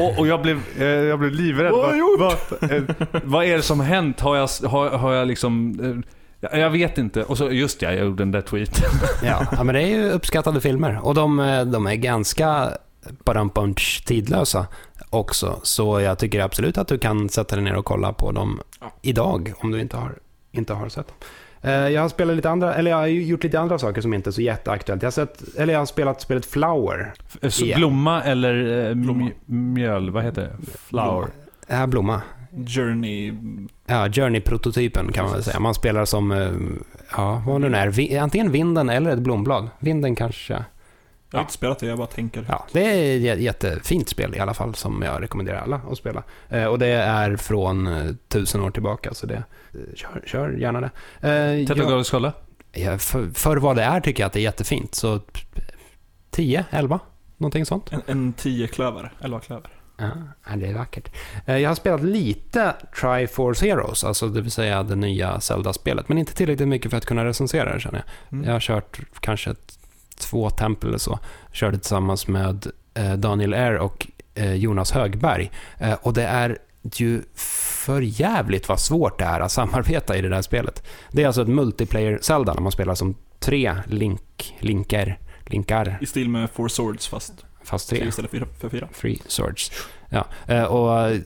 [0.00, 1.72] Och, och jag, blev, eh, jag blev livrädd.
[1.72, 2.82] Vad har jag Vad, vad, eh,
[3.24, 4.20] vad är det som hänt?
[4.20, 5.76] Har jag, har, har jag liksom...
[6.40, 7.22] jag- vet inte.
[7.24, 8.90] Och så, just ja, jag gjorde den där tweeten.
[9.24, 10.98] Ja, ja, men det är ju uppskattade filmer.
[11.02, 11.36] Och de,
[11.72, 12.68] de är ganska
[14.06, 14.66] tidlösa
[15.10, 15.60] också.
[15.62, 18.92] Så jag tycker absolut att du kan sätta dig ner och kolla på dem Ja.
[19.02, 20.14] idag, om du inte har,
[20.52, 21.16] inte har sett dem.
[21.62, 24.30] Eh, Jag har spelat lite andra, eller jag har gjort lite andra saker som inte
[24.30, 25.02] är så jätteaktuellt.
[25.02, 27.12] Jag har, sett, eller jag har spelat spelet Flower.
[27.48, 27.78] Så Igen.
[27.78, 29.24] Blomma eller eh, Blomma.
[29.24, 30.56] mj- mjöl, vad heter det?
[30.88, 31.28] Flower.
[31.66, 32.22] Ja, Blomma.
[32.76, 33.32] Journey...
[33.86, 35.60] Ja, Journey-prototypen kan man väl säga.
[35.60, 36.50] Man spelar som, eh,
[37.16, 39.68] ja, vad nu är, antingen vinden eller ett blomblad.
[39.78, 40.64] Vinden kanske
[41.30, 42.44] Jag har inte spelat det, jag bara tänker.
[42.48, 45.98] Ja, det är ett jä- jättefint spel i alla fall som jag rekommenderar alla att
[45.98, 46.22] spela.
[46.48, 49.34] Eh, och det är från eh, tusen år tillbaka, så det,
[49.74, 50.90] eh, kör, kör gärna det.
[51.28, 52.32] Eh, skala?
[52.72, 54.94] Ja, för, för vad det är tycker jag att det är jättefint.
[54.94, 55.20] Så
[56.30, 57.00] 10, 11,
[57.36, 57.92] någonting sånt.
[57.92, 59.70] En, en tio klöver, elva klöver.
[59.96, 60.10] Ja,
[60.50, 61.12] ja, det är vackert.
[61.46, 66.18] Eh, Jag har spelat lite Triforce Heroes, alltså det vill säga det nya Zelda-spelet, men
[66.18, 68.32] inte tillräckligt mycket för att kunna recensera det känner jag.
[68.32, 68.44] Mm.
[68.46, 69.78] Jag har kört kanske ett,
[70.20, 71.18] två tempel eller så.
[71.52, 75.50] Körde tillsammans med eh, Daniel Air och eh, Jonas Högberg.
[75.78, 76.58] Eh, och det är
[76.94, 80.86] ju för jävligt vad svårt det är att samarbeta i det där spelet.
[81.12, 86.06] Det är alltså ett multiplayer Zelda när man spelar som tre link, linkar, linkar, I
[86.06, 88.08] stil med Four Swords fast fast tre tre.
[88.08, 88.88] istället för, fyra.
[88.92, 89.72] Free Swords.
[90.08, 90.26] Ja,
[90.66, 91.16] och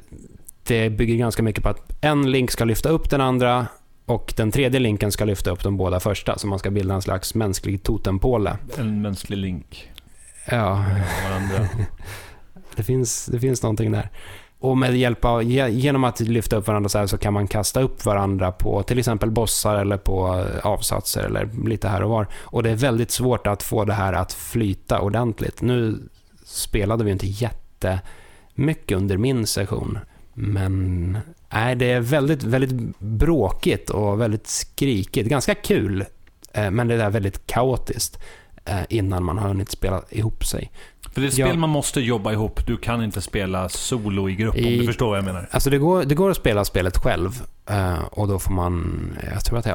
[0.63, 3.67] det bygger ganska mycket på att en link ska lyfta upp den andra
[4.07, 7.03] och den tredje linken ska lyfta upp de båda första, så man ska bilda en
[7.03, 8.57] slags mänsklig totempåle.
[8.79, 9.93] En mänsklig link.
[10.51, 10.85] Ja,
[11.29, 11.69] Varandra.
[12.77, 14.11] det finns, det finns någonting där.
[14.59, 17.47] Och med hjälp av, ge- genom att lyfta upp varandra så här så kan man
[17.49, 22.27] kasta upp varandra på till exempel bossar eller på avsatser eller lite här och var.
[22.35, 25.63] Och det är väldigt svårt att få det här att flyta ordentligt.
[25.63, 25.99] Nu
[26.45, 29.99] spelade vi inte jättemycket under min session.
[30.35, 31.19] Men
[31.55, 35.29] nej, det är väldigt, väldigt bråkigt och väldigt skrikigt.
[35.29, 36.05] Ganska kul,
[36.53, 38.19] eh, men det är väldigt kaotiskt
[38.65, 40.71] eh, innan man har hunnit spela ihop sig.
[41.13, 42.67] För det är ett spel man måste jobba ihop.
[42.67, 45.49] Du kan inte spela solo i grupp om I- du förstår vad jag menar.
[45.51, 49.01] Alltså det går, det går att spela spelet själv eh, och då får man,
[49.33, 49.75] jag tror att det är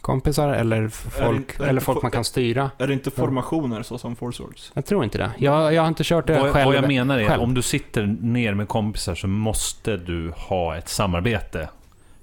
[0.00, 2.70] AI-kompisar eller folk, det eller inte folk fo- man kan styra.
[2.78, 4.72] Är det inte formationer så som Four Swords?
[4.74, 5.30] Jag tror inte det.
[5.38, 6.66] Jag, jag har inte kört det Vad, själv.
[6.66, 7.40] vad jag menar är själv.
[7.40, 11.68] att om du sitter ner med kompisar så måste du ha ett samarbete.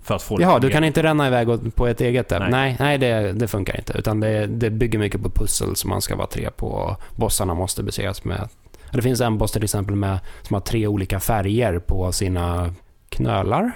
[0.04, 2.40] För att få det Jaha, du kan inte ränna iväg på ett eget där.
[2.40, 2.50] Nej.
[2.52, 3.94] Nej, nej, det, det funkar inte.
[3.98, 6.68] Utan det, det bygger mycket på pussel som man ska vara tre på.
[6.68, 8.50] Och bossarna måste besegras med...
[8.92, 12.74] Det finns en boss till exempel med, som har tre olika färger på sina
[13.10, 13.72] knölar.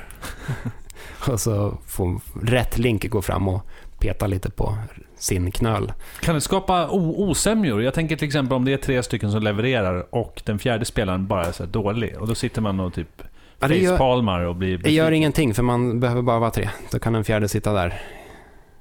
[1.28, 3.62] och så får rätt link gå fram och
[4.02, 4.78] peta lite på
[5.18, 5.94] sin knöl.
[6.22, 7.84] Kan det skapa osämjor?
[7.84, 11.28] Jag tänker till exempel om det är tre stycken som levererar och den fjärde spelaren
[11.28, 12.18] bara är så dålig.
[12.20, 13.22] Och då sitter man och typ
[13.60, 16.70] Ja, facepalmar och blir Det gör ingenting för man behöver bara vara tre.
[16.92, 18.02] Då kan en fjärde sitta där.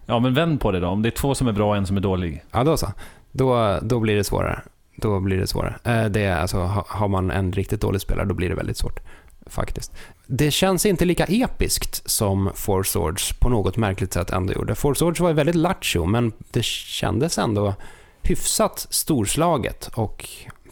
[0.06, 0.88] Ja, men vänd på det då.
[0.88, 2.42] Om det är två som är bra och en som är dålig.
[2.50, 2.87] Ja, då så.
[3.33, 4.61] Då, då blir det svårare.
[4.96, 5.74] Då blir det svårare.
[5.85, 8.76] Eh, Det är alltså, ha- har man en riktigt dålig spelare, då blir det väldigt
[8.76, 9.00] svårt.
[9.46, 9.92] Faktiskt.
[10.26, 14.74] Det känns inte lika episkt som Four Swords på något märkligt sätt ändå gjorde.
[14.74, 17.74] Four Swords var väldigt lattjo, men det kändes ändå
[18.22, 20.29] hyfsat storslaget och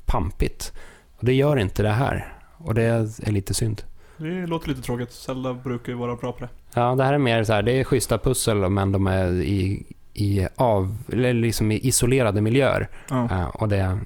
[0.07, 0.73] pampigt.
[1.17, 2.35] Och det gör inte det här.
[2.59, 3.83] Och det är lite synd.
[4.17, 5.13] Det låter lite tråkigt.
[5.13, 6.49] Zelda brukar ju vara bra på det.
[6.75, 9.87] Ja, det här är mer så här, det är schyssta pussel men de är i,
[10.15, 12.89] i, av, eller liksom i isolerade miljöer.
[13.11, 13.29] Ja.
[13.31, 13.99] Ja, och det,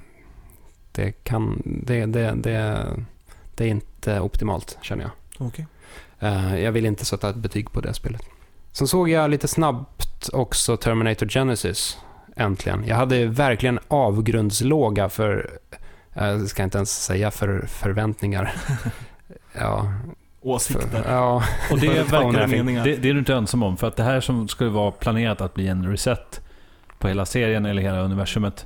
[0.91, 2.87] det kan, det, det, det,
[3.55, 5.11] det är inte optimalt känner jag.
[5.47, 5.65] Okej.
[6.19, 8.21] Eh, Jag vill inte sätta ett betyg på det spelet.
[8.71, 11.97] Sen såg jag lite snabbt också Terminator Genesis,
[12.35, 12.83] äntligen.
[12.87, 15.49] Jag hade verkligen avgrundslåga för,
[16.13, 18.53] eh, jag ska inte ens säga för förväntningar.
[19.59, 19.93] Ja,
[20.41, 21.03] Åsikter.
[21.07, 23.77] ja, Och det För verkar 200 det, det, det är du inte ensam om.
[23.77, 26.41] För att det här som skulle vara planerat att bli en reset
[26.99, 28.65] på hela serien eller hela universumet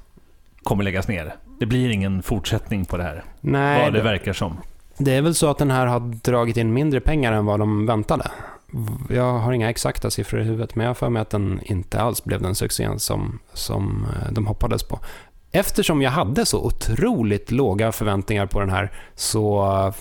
[0.63, 1.35] kommer läggas ner.
[1.59, 3.23] Det blir ingen fortsättning på det här.
[3.41, 4.57] nej, vad det det, verkar som.
[4.97, 7.85] Det är väl så att den här har dragit in mindre pengar än vad de
[7.85, 8.31] väntade.
[9.09, 12.01] Jag har inga exakta siffror i huvudet, men jag har för mig att den inte
[12.01, 14.99] alls blev den succén som, som eh, de hoppades på.
[15.51, 19.95] Eftersom jag hade så otroligt låga förväntningar på den här, så eh,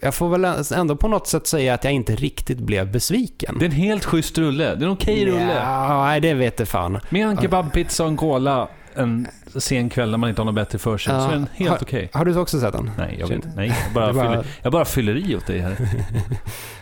[0.00, 3.56] jag får väl ändå på något sätt säga att jag inte riktigt blev besviken.
[3.58, 4.74] Det är en helt schysst rulle.
[4.74, 5.54] Det är en okej rulle.
[5.54, 7.00] Ja, nej, det vet det fan.
[7.10, 10.78] Med en kebabpizza och en cola en sen kväll när man inte har något bättre
[10.78, 11.14] för sig.
[11.14, 11.20] Ja.
[11.20, 12.10] Så är den helt okej.
[12.12, 12.90] Har du också sett den?
[12.98, 15.76] Nej, jag, vet, nej jag, bara var- fyller, jag bara fyller i åt dig här.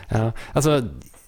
[0.07, 0.81] Ja, alltså,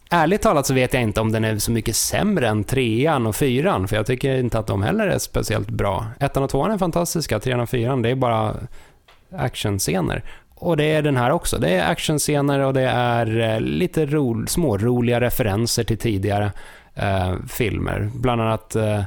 [0.09, 3.35] ärligt talat så vet jag inte om den är så mycket sämre än trean och
[3.35, 6.05] fyran, för jag tycker inte att de heller är speciellt bra.
[6.19, 8.55] Ettan och tvåan är fantastiska, trean och fyran, det är bara
[9.31, 10.23] actionscener.
[10.55, 11.57] Och det är den här också.
[11.57, 16.51] Det är actionscener och det är eh, lite ro, småroliga referenser till tidigare
[16.95, 18.09] eh, filmer.
[18.13, 19.01] Bland annat eh,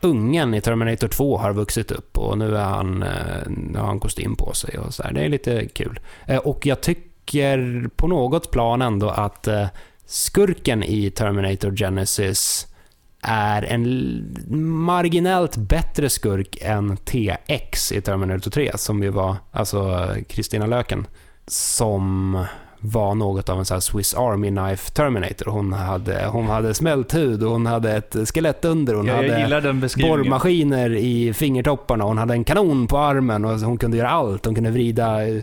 [0.00, 4.00] ungen i Terminator 2 har vuxit upp och nu, är han, eh, nu har han
[4.00, 5.12] kostym på sig och så där.
[5.12, 6.00] Det är lite kul.
[6.26, 9.66] Eh, och jag tycker på något plan ändå att eh,
[10.06, 12.66] skurken i Terminator Genesis
[13.22, 14.24] är en
[14.68, 21.06] marginellt bättre skurk än TX i Terminator 3, som ju var, alltså Kristina Löken,
[21.46, 22.44] som
[22.80, 25.50] var något av en så Swiss Army Knife Terminator.
[25.50, 28.94] Hon hade, hon hade smält hud och hon hade ett skelett under.
[28.94, 32.04] Hon jag hade borrmaskiner i fingertopparna.
[32.04, 34.44] Hon hade en kanon på armen och hon kunde göra allt.
[34.44, 35.42] Hon kunde vrida eh,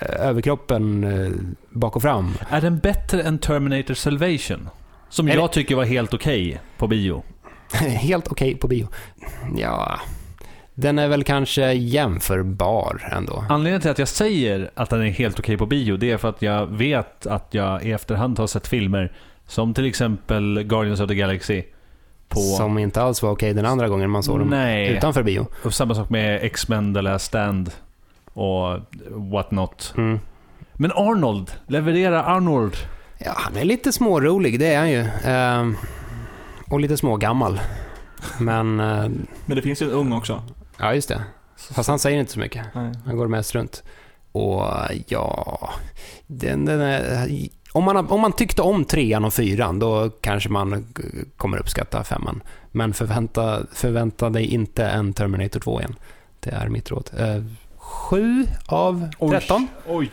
[0.00, 1.30] överkroppen eh,
[1.70, 2.34] bak och fram.
[2.50, 4.68] Är den bättre än Terminator Salvation?
[5.08, 7.22] Som Är jag det- tycker var helt okej på bio.
[7.86, 8.88] Helt okej på bio.
[9.56, 9.98] Ja,
[10.78, 13.44] den är väl kanske jämförbar ändå.
[13.48, 16.28] Anledningen till att jag säger att den är helt okej på bio, det är för
[16.28, 19.12] att jag vet att jag i efterhand har sett filmer
[19.46, 21.62] som till exempel Guardians of the Galaxy
[22.28, 22.40] på...
[22.40, 24.88] Som inte alls var okej den andra gången man såg dem Nej.
[24.88, 25.46] utanför bio.
[25.64, 27.70] Och samma sak med X-Men The Last Stand
[28.32, 29.94] och what not.
[29.96, 30.18] Mm.
[30.72, 32.76] Men Arnold, leverera Arnold.
[33.18, 35.06] Ja, han är lite smårolig, det är han ju.
[35.24, 35.76] Ehm,
[36.70, 37.60] och lite smågammal.
[38.40, 39.08] Men, eh,
[39.46, 40.42] Men det finns ju en ung också.
[40.78, 41.22] Ja just det.
[41.56, 42.66] Fast han säger inte så mycket.
[42.74, 42.92] Nej.
[43.06, 43.82] Han går mest runt.
[44.32, 44.64] Och
[45.06, 45.70] ja,
[46.26, 47.28] den, den är,
[47.72, 50.94] om, man, om man tyckte om trean och fyran, då kanske man
[51.36, 52.42] kommer uppskatta femman.
[52.72, 55.94] Men förvänta, förvänta dig inte en Terminator 2 igen.
[56.40, 57.10] Det är mitt råd.
[57.18, 57.42] Eh,
[57.76, 59.30] sju av Oj.
[59.30, 60.10] 13, Oj,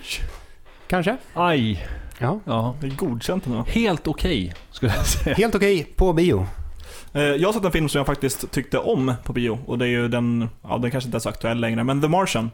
[0.87, 1.17] kanske?
[1.33, 1.87] Aj.
[2.19, 2.39] Ja.
[2.45, 2.75] Ja.
[2.81, 3.65] det är godkänt ändå.
[3.67, 5.35] Helt okej, skulle jag säga.
[5.35, 6.47] Helt okej på bio.
[7.13, 9.85] Eh, Jag har sett en film som jag faktiskt tyckte om på bio och det
[9.85, 12.51] är ju den, ja den kanske inte är så aktuell längre, men The Martian.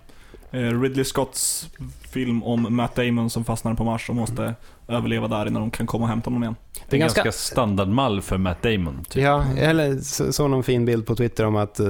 [0.51, 1.69] Eh, Ridley Scotts
[2.01, 4.55] film om Matt Damon som fastnar på Mars och måste
[4.87, 6.55] överleva där innan de kan komma och hämta honom igen.
[6.89, 9.03] Det är ganska- ganska standardmall för Matt Damon.
[9.09, 9.23] Typ.
[9.23, 11.87] Ja, eller så- såg någon fin bild på Twitter om att eh,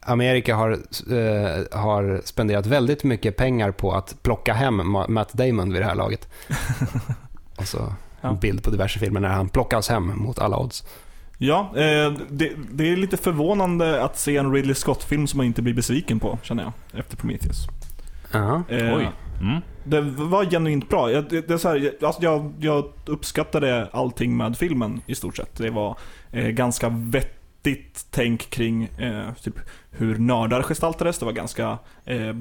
[0.00, 5.72] Amerika har, eh, har spenderat väldigt mycket pengar på att plocka hem Ma- Matt Damon
[5.72, 6.28] vid det här laget.
[7.56, 8.28] Och så Ja.
[8.28, 10.84] en bild på diverse filmer när han plockas hem mot alla odds.
[11.38, 15.62] Ja, eh, det, det är lite förvånande att se en Ridley Scott-film som man inte
[15.62, 17.66] blir besviken på, känner jag, efter Prometheus.
[18.32, 18.62] Ja.
[18.68, 19.10] Eh, Oj.
[19.40, 19.60] Mm.
[19.84, 21.12] Det var genuint bra.
[21.12, 25.14] Jag, det, det är så här, jag, alltså jag, jag uppskattade allting med filmen i
[25.14, 25.56] stort sett.
[25.56, 25.96] Det var
[26.32, 27.37] eh, ganska vettigt
[27.68, 29.54] ditt tänk kring eh, typ
[29.90, 31.18] hur nördar gestaltades.
[31.18, 32.36] Det var ganska eh,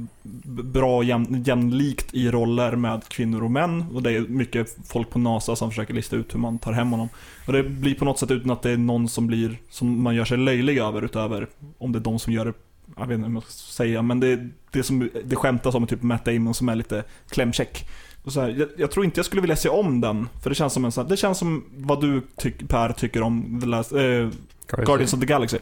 [0.64, 3.86] bra och jäm, jämlikt i roller med kvinnor och män.
[3.94, 6.92] Och det är mycket folk på NASA som försöker lista ut hur man tar hem
[6.92, 7.10] honom.
[7.48, 10.16] Och det blir på något sätt utan att det är någon som blir, som man
[10.16, 12.54] gör sig löjlig över utöver om det är de som gör det
[12.98, 15.88] jag vet inte hur man ska säga, men det, det som det skämtas om är
[15.88, 17.88] typ Matt Damon som är lite klämkäck.
[18.24, 20.56] Och så här, jag, jag tror inte jag skulle vilja se om den, för det
[20.56, 23.68] känns som en sån här, det känns som vad du tyck, Per tycker om The
[23.68, 24.30] Last, eh,
[24.68, 25.58] Guardians of the Galaxy.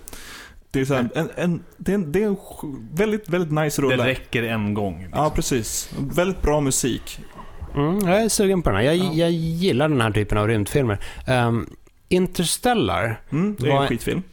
[0.72, 2.38] Det är, så här, en, en, det är en, det är en
[2.92, 4.06] väldigt, väldigt nice Det rulle.
[4.06, 5.02] räcker en gång.
[5.04, 5.20] Liksom.
[5.24, 5.90] Ja, precis.
[6.00, 7.20] Väldigt bra musik.
[7.76, 8.86] Mm, jag är sugen på den här.
[8.86, 9.12] Jag, Ja.
[9.14, 11.00] jag gillar den här typen av rymdfilmer.
[11.28, 11.70] Um,
[12.10, 14.24] Interstellar, Mm, det är en skitfilm.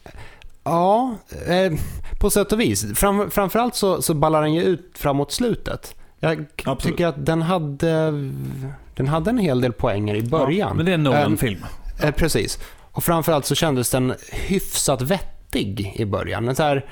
[0.64, 1.14] ja,
[1.46, 1.72] eh,
[2.20, 2.98] på sätt och vis.
[2.98, 5.94] Fram, framförallt så, så ballar den ju ut framåt slutet.
[6.20, 6.80] Jag Absolut.
[6.82, 8.10] tycker att den hade,
[8.94, 10.76] den hade en hel del poänger i början.
[10.76, 11.64] Men det är en Ehm, Nolan-film.
[12.02, 12.58] Eh, precis.
[12.92, 16.56] Och framförallt så kändes den hyfsat vettig i början.
[16.56, 16.86] Så här,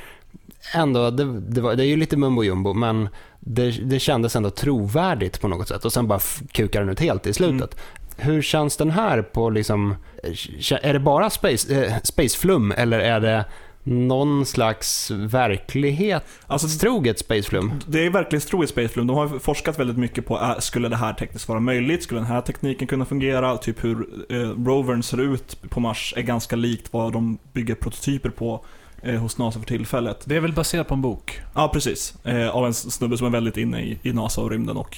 [0.74, 3.08] ändå, det, det, var, det är ju lite mumbo jumbo, men
[3.40, 5.84] det, det kändes ändå trovärdigt på något sätt.
[5.84, 6.20] Och sen bara
[6.52, 7.76] kukar den ut helt i slutet.
[8.16, 13.20] Hur känns den här på liksom, eh, är det bara space, eh, spaceflum eller är
[13.20, 13.44] det
[13.84, 17.72] någon slags verklighetstroget Alltså, spaceflum?
[17.86, 19.06] Det är verkligen troligt Space Flum.
[19.06, 22.02] De har forskat väldigt mycket på, äh, skulle det här tekniskt vara möjligt?
[22.02, 23.56] Skulle den här tekniken kunna fungera?
[23.56, 28.30] Typ hur eh, rovern ser ut på Mars är ganska likt vad de bygger prototyper
[28.30, 28.64] på
[29.02, 30.22] eh, hos NASA för tillfället.
[30.24, 31.40] Det är väl baserat på en bok?
[31.54, 32.14] Ja, precis.
[32.24, 34.96] Eh, av en snubbe som är väldigt inne i, i NASA och rymden och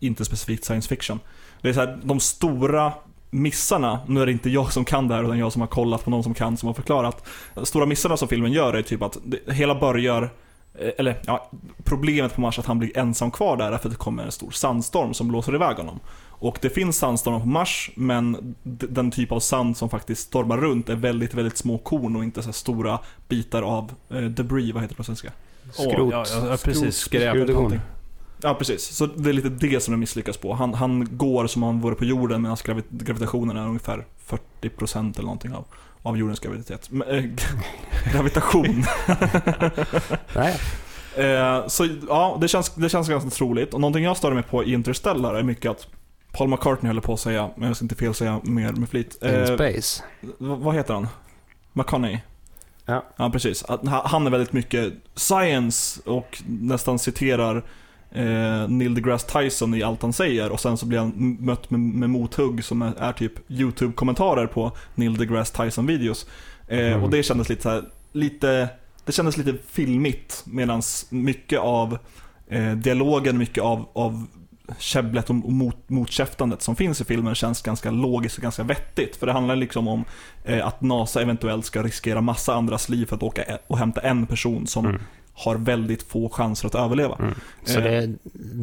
[0.00, 1.20] inte specifikt science fiction.
[1.62, 2.92] Det är så här, de stora
[3.30, 6.04] missarna, nu är det inte jag som kan det här utan jag som har kollat
[6.04, 7.26] på någon som kan som har förklarat.
[7.62, 10.22] Stora missarna som filmen gör är typ att det hela börjar
[10.74, 11.50] eh, eller ja,
[11.84, 14.32] problemet på Mars är att han blir ensam kvar där därför att det kommer en
[14.32, 16.00] stor sandstorm som blåser iväg honom.
[16.40, 20.88] Och det finns sandstormar på Mars, men den typ av sand som faktiskt stormar runt
[20.88, 24.82] är väldigt, väldigt små korn och inte så här stora bitar av eh, debris, vad
[24.82, 25.32] heter det på svenska?
[25.72, 25.98] Skrot.
[25.98, 26.96] Åh, ja, ja, precis.
[26.96, 27.48] Skräp.
[27.48, 27.72] Skrot.
[28.42, 28.82] Ja, precis.
[28.84, 30.54] Så det är lite det som de misslyckas på.
[30.54, 34.06] Han, han går som om han vore på jorden medan gravi gravitationen är ungefär
[34.62, 35.64] 40% eller någonting av,
[36.02, 36.90] av jordens graviditet.
[36.90, 37.24] Men, äh,
[38.12, 38.84] gravitation.
[40.34, 40.56] Nej.
[41.16, 43.74] Eh, så ja, det känns, det känns ganska troligt.
[43.74, 45.86] Och någonting jag stör mig på i Interstellar är mycket att
[46.32, 49.18] Paul McCartney håller på att säga, men jag ska inte fel säga mer med flit.
[49.22, 50.02] In Eh, space.
[50.20, 51.08] v- vad heter han?
[51.72, 52.18] McConney?
[52.84, 53.04] Ja.
[53.16, 53.64] Ja, precis.
[54.04, 57.64] Han är väldigt mycket science och nästan citerar
[58.12, 61.80] eh, Neil deGrasse Tyson i allt han säger och sen så blir han mött med,
[61.80, 66.26] med mothugg som är, är typ YouTube-kommentarer på Neil deGrasse Tyson-videos.
[66.68, 67.02] Eh, Mm.
[67.02, 67.82] Och det kändes lite så här,
[68.12, 68.68] lite,
[69.04, 71.98] det kändes lite filmigt medan mycket av
[72.48, 74.26] eh, dialogen, mycket av, av
[74.78, 79.16] käbblet och mot, motkäftandet som finns i filmen känns ganska logiskt och ganska vettigt.
[79.16, 80.04] För det handlar liksom om
[80.44, 84.26] eh, att NASA eventuellt ska riskera massa andras liv för att åka och hämta en
[84.26, 85.00] person som Mm.
[85.44, 87.16] Har väldigt få chanser att överleva.
[87.20, 87.34] Mm.
[87.64, 87.84] Så Eh.
[87.84, 88.14] det,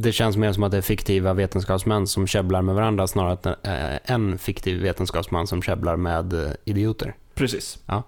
[0.01, 3.55] det känns mer som att det är fiktiva vetenskapsmän som käbblar med varandra snarare än
[3.63, 7.15] är en fiktiv vetenskapsman som käbblar med eh, idioter.
[7.35, 7.79] Precis.
[7.85, 8.03] Ja.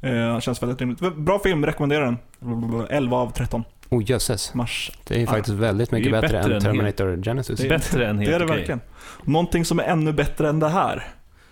[0.00, 1.16] Eh, känns väldigt rimligt.
[1.16, 2.04] Bra film, rekommenderar
[2.40, 2.86] den.
[2.90, 3.64] 11 av 13.
[3.88, 4.92] Oh jösses, Mars.
[5.04, 7.60] det är ju Ah, faktiskt väldigt mycket är bättre, bättre än än Terminator Genesis.
[7.60, 8.56] Det- Bättre än helt Det är det okej.
[8.56, 8.80] verkligen.
[9.24, 11.08] Någonting som är ännu bättre än det här.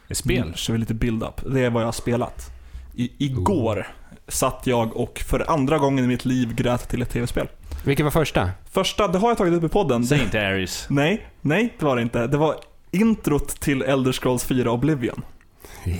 [0.08, 0.46] Ett spel.
[0.46, 1.40] Nu kör vi lite build-up.
[1.54, 2.50] Det är vad jag har spelat.
[2.94, 3.86] I, igår
[4.28, 7.48] satt jag och för andra gången i mitt liv grät till ett tv-spel.
[7.84, 8.50] Vilket var första?
[8.70, 10.04] Första, det har jag tagit upp i podden.
[10.04, 10.86] Säg inte Ares.
[10.90, 12.26] Nej, nej det var det inte.
[12.26, 12.54] Det var
[12.90, 15.22] introt till Elder Scrolls 4 Oblivion.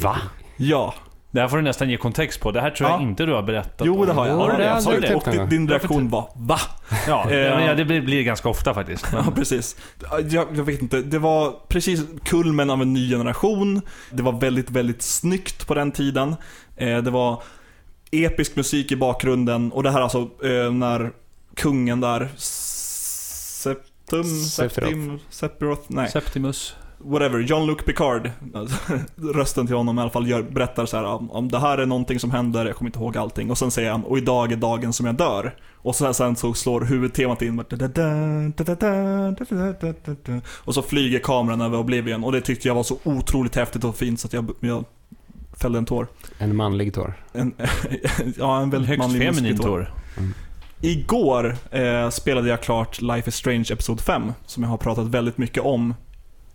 [0.02, 0.16] Va?
[0.56, 0.94] Ja,
[1.30, 2.50] Det här får du nästan ge kontext på.
[2.50, 3.02] Det här tror jag Ja.
[3.02, 4.06] inte du har berättat jo om.
[4.06, 4.34] det har jag.
[4.36, 5.14] Har du det har Sa du det?
[5.14, 6.58] Och din, din reaktion var VA?
[7.08, 9.06] Ja, Eh, ja, det blir, blir ganska ofta faktiskt.
[9.12, 9.76] Ja, precis.
[10.28, 13.80] Jag, jag vet inte, det var precis kulmen av en ny generation.
[14.10, 16.36] Det var väldigt, väldigt snyggt på den tiden.
[16.76, 17.42] Eh, det var
[18.14, 21.12] episk musik i bakgrunden och det här alltså eh, när
[21.54, 24.24] kungen där, Septum.
[24.24, 26.76] Septim, Sephiroth, nej, Septimus.
[26.98, 28.30] whatever, Jean-Luc Picard,
[29.34, 31.86] rösten till honom i alla fall, gör, berättar så här om, om det här är
[31.86, 34.56] någonting som händer, jag kommer inte ihåg allting, och sen säger han och idag är
[34.56, 35.54] dagen som jag dör.
[35.84, 37.64] Och sen, sen så slår huvudtemat in
[40.46, 43.96] och så flyger kameran över Oblivion och det tyckte jag var så otroligt häftigt och
[43.96, 44.84] fint så att jag, jag
[45.60, 46.06] fällde en tår.
[46.38, 47.14] En manlig tår.
[47.32, 47.54] En,
[48.38, 49.92] ja, en väldigt Högst manlig feminin tår.
[50.80, 55.38] Igår eh, spelade jag klart Life is Strange Episod 5, som jag har pratat väldigt
[55.38, 55.94] mycket om.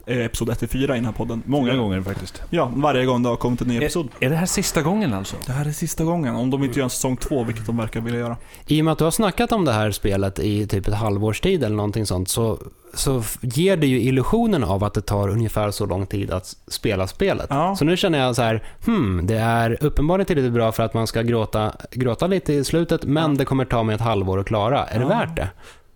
[0.05, 1.43] Eh, episod 1-4 i den här podden.
[1.45, 2.41] Många gånger faktiskt.
[2.49, 4.07] Ja, varje gång det har kommit en ny episod.
[4.19, 5.35] Är, är det här sista gången alltså?
[5.45, 8.01] Det här är sista gången, om de inte gör en säsong 2, vilket de verkar
[8.01, 8.37] vilja göra.
[8.67, 11.41] I och med att du har snackat om det här spelet i typ ett halvårs
[11.41, 12.59] tid eller någonting sånt så,
[12.93, 17.07] så ger det ju illusionen av att det tar ungefär så lång tid att spela
[17.07, 17.47] spelet.
[17.49, 17.75] Ja.
[17.75, 21.07] Så nu känner jag så här, hmm, det är uppenbarligen tillräckligt bra för att man
[21.07, 23.37] ska gråta, gråta lite i slutet, men Ja.
[23.37, 24.85] det kommer ta mig ett halvår att klara.
[24.85, 25.09] Är det Ja.
[25.09, 25.49] värt det?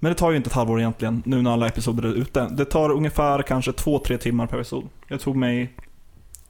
[0.03, 2.47] Men det tar ju inte ett halvår egentligen, nu när alla episoder är ute.
[2.51, 4.89] Det tar ungefär kanske 2-3 timmar per episod.
[5.07, 5.73] Jag tog mig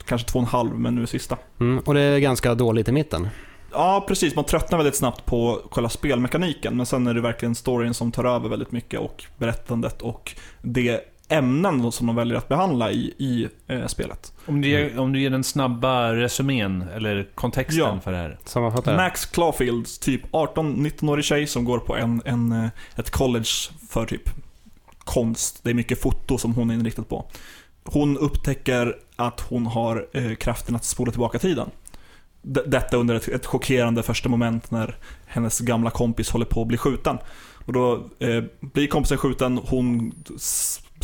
[0.06, 1.38] kanske två och en halv, men nu är sista.
[1.60, 3.28] Mm, och det är ganska dåligt i mitten.
[3.72, 4.36] Ja, precis.
[4.36, 8.26] Man tröttnar väldigt snabbt på själva spelmekaniken, men sen är det verkligen storyn som tar
[8.26, 11.02] över väldigt mycket och berättandet och det
[11.34, 14.34] ämnen som de väljer att behandla i, i eh, spelet.
[14.46, 18.00] Om du, ger, om du ger den snabba resumén, eller kontexten Ja.
[18.04, 18.38] för det här.
[18.46, 18.96] Sammanfattar.
[18.96, 23.50] Max Clawfield, typ 18-19-årig tjej som går på en, en, eh, ett college
[23.90, 24.30] för typ
[24.98, 25.60] konst.
[25.64, 27.26] Det är mycket foto som hon är inriktad på.
[27.86, 31.70] Hon upptäcker att hon har eh, kraften att spola tillbaka tiden.
[32.42, 36.68] D- detta under ett, ett chockerande första moment när hennes gamla kompis håller på att
[36.68, 37.18] bli skjuten.
[37.66, 40.12] Och då eh, blir kompisen skjuten, hon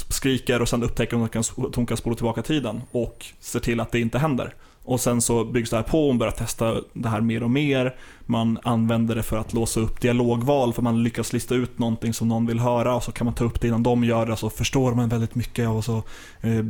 [0.10, 3.26] skriker och sen upptäcker hon att hon kan- att hon kan spola tillbaka tiden och
[3.40, 4.54] ser till att det inte händer.
[4.84, 7.96] Och sen så byggs det här på, hon börjar testa det här mer och mer.
[8.26, 12.28] Man använder det för att låsa upp dialogval, för man lyckas lista ut någonting som
[12.28, 14.50] någon vill höra och så kan man ta upp det innan de gör det, så
[14.50, 15.96] förstår man väldigt mycket och så
[16.42, 16.66] eh,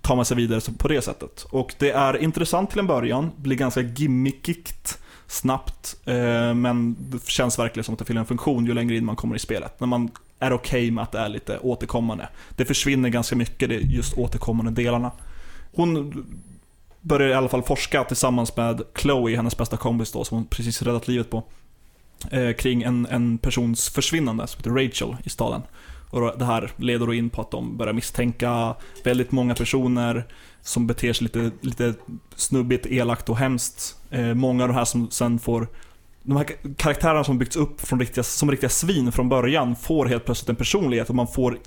[0.00, 1.46] tar man sig vidare på det sättet.
[1.50, 7.58] Och det är intressant till en början, blir ganska gimmickigt snabbt, eh, men det känns
[7.58, 9.80] verkligen som att det fyller en funktion ju längre in man kommer i spelet.
[9.80, 12.28] När man är okej med att det är lite återkommande.
[12.56, 15.10] Det försvinner ganska mycket, det är just återkommande delarna.
[15.74, 16.24] Hon
[17.00, 20.82] börjar i alla fall forska tillsammans med Chloe, hennes bästa kompis då, som hon precis
[20.82, 21.42] räddat livet på.
[22.30, 25.62] Eh, kring en, en persons försvinnande som heter Rachel i staden.
[26.10, 28.74] Och det här leder då in på att de börjar misstänka
[29.04, 30.26] väldigt många personer
[30.62, 31.94] som beter sig lite, lite
[32.34, 33.96] snubbigt, elakt och hemskt.
[34.10, 35.68] Eh, många av de här som sen får
[36.28, 40.24] de här karaktärerna som byggts upp från riktiga, som riktiga svin från början får helt
[40.24, 41.58] plötsligt en personlighet och man får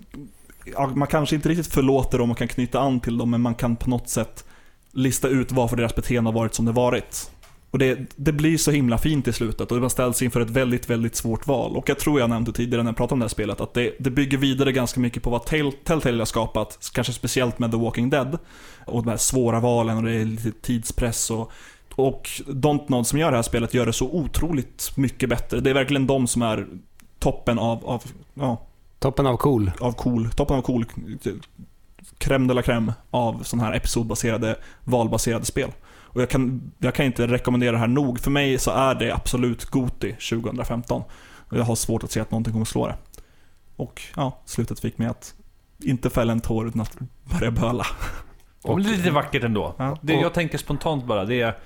[0.96, 3.76] man kanske inte riktigt förlåter dem och kan knyta an till dem men man kan
[3.76, 4.46] på något sätt
[4.92, 7.32] lista ut varför deras beteende har varit som det varit.
[7.72, 10.90] Och det, det blir så himla fint i slutet och man ställs inför ett väldigt,
[10.90, 11.78] väldigt svårt val.
[11.78, 13.96] Och jag tror jag nämnde tidigare när jag pratade om det här spelet att det,
[14.00, 18.10] det bygger vidare ganska mycket på vad Telltale har skapat, kanske speciellt med The Walking
[18.10, 18.38] Dead.
[18.86, 21.52] Och de här svåra valen och det är lite tidspress och
[21.96, 25.60] och Dontnod som gör det här spelet gör det så otroligt mycket bättre.
[25.60, 26.68] Det är verkligen de som är
[27.20, 28.62] toppen av, av, ja,
[29.00, 29.72] Toppen av cool.
[29.80, 30.86] av cool, toppen av cool,
[32.18, 35.72] crème de la crème av sådana här episodbaserade, valbaserade spel.
[36.14, 38.20] Och jag kan, jag kan inte rekommendera det här nog.
[38.20, 41.04] För mig så är det absolut Goti 2015.
[41.50, 42.96] Och jag har svårt att se att någonting kommer slå det.
[43.76, 45.34] Och ja, slutet fick mig att
[45.80, 47.86] inte fälla en tår utan att börja böla.
[48.64, 49.76] Och det är lite vackert ändå.
[49.78, 49.98] Ja.
[50.02, 51.58] Det jag tänker spontant bara, det är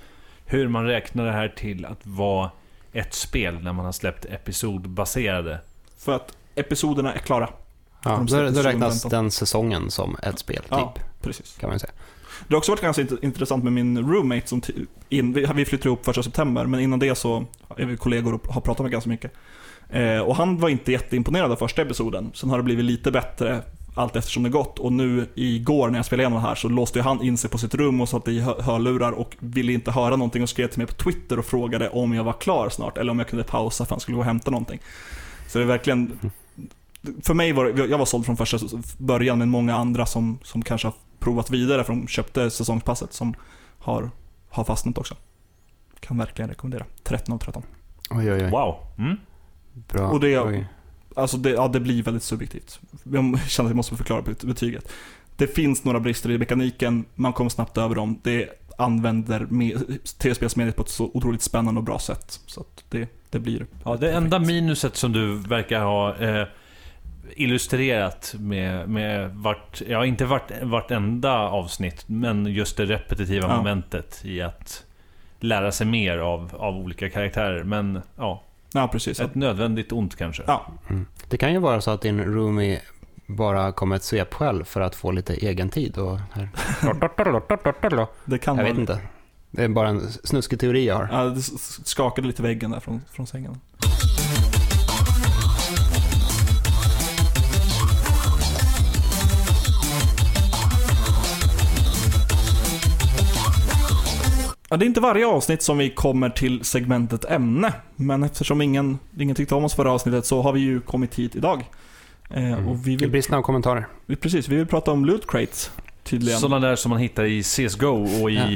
[0.46, 2.52] hur man räknar det här till att vara
[2.94, 5.60] ett spel när man har släppt episodbaserade.
[5.98, 7.50] För att episoderna är klara.
[8.04, 9.10] Ja, då, då räknas 2015.
[9.10, 11.58] den säsongen som ett spel, typ, Ja, precis.
[11.60, 11.92] kan man säga.
[12.48, 14.62] Det har också varit ganska int- intressant med min roommate som
[15.10, 17.46] in, vi, vi flyttade ihop första september, men innan det så
[17.78, 19.32] är vi kollegor och har pratat med ganska mycket.
[19.90, 22.32] Eh, och han var inte jätteimponerad av första episoden.
[22.34, 23.62] Sen har det blivit lite bättre
[23.96, 24.80] allt eftersom det gått.
[24.80, 27.58] Och nu igår när jag spelade igenom det här så låste han in sig på
[27.58, 30.78] sitt rum och satte i hö- hörlurar och ville inte höra någonting och skrev till
[30.78, 33.86] mig på Twitter och frågade om jag var klar snart eller om jag kunde pausa
[33.86, 34.80] för han skulle gå och hämta någonting.
[35.48, 36.20] Så det är verkligen
[37.24, 38.58] för mig var jag var såld från första
[38.98, 43.36] början, men många andra som, som kanske har provat vidare, för de köpte säsongspasset, som
[43.80, 44.12] har,
[44.50, 45.16] har fastnat också.
[46.00, 46.86] Kan verkligen rekommendera.
[47.04, 47.64] 13 av 13.
[48.10, 48.52] Oj, oj, oj.
[48.52, 48.76] Wow.
[48.98, 49.18] Mm.
[49.74, 50.08] Bra.
[50.08, 50.66] Och det-.
[51.16, 52.80] Alltså det, ja, det blir väldigt subjektivt.
[53.04, 54.92] Jag känner att jag måste förklara bet- betyget.
[55.36, 58.20] Det finns några brister i mekaniken, man kommer snabbt över dem.
[58.24, 62.40] Det använder me- tv-spelsmediet på ett så otroligt spännande och bra sätt.
[62.46, 66.48] Så att det, det blir Ja, det enda minuset som du verkar ha eh,
[67.36, 73.58] illustrerat med, med vart, ja inte vart, vartenda avsnitt, men just det repetitiva Ja.
[73.58, 74.84] momentet i att
[75.40, 77.64] lära sig mer av, av olika karaktärer.
[77.64, 78.44] Men ja,
[78.76, 79.20] Ja, precis.
[79.20, 80.44] ett nödvändigt ont kanske.
[80.48, 81.06] Ja, Mm.
[81.30, 82.82] Det kan ju vara så att din roomie
[83.28, 85.98] bara kom ett svepskäl för att få lite egen tid.
[85.98, 86.50] Och här.
[88.26, 89.00] det kan Jag vara vet inte.
[89.52, 91.10] Det är bara en snuskig teori jag har.
[91.12, 91.42] Ja, det
[91.86, 93.60] skakade lite väggen där från, från sängen.
[104.70, 109.00] Ja, det är inte varje avsnitt som vi kommer till segmentet ämne, men eftersom ingen,
[109.20, 111.64] ingen tyckte om oss förra avsnittet så har vi ju kommit hit idag.
[112.30, 112.68] Eh, Mm.
[112.68, 113.88] och vi Det vill, blir snabba kommentarer.
[114.06, 115.72] vi, precis, vi vill prata om loot crates,
[116.04, 116.40] tydligen.
[116.40, 118.48] Sådana där som man hittar i CSGO och i, Ja.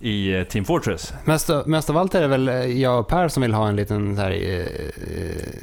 [0.00, 1.12] I eh, Team Fortress.
[1.24, 4.16] Mest, mest av allt är det väl jag och Per som vill ha en liten
[4.16, 4.36] så här, eh,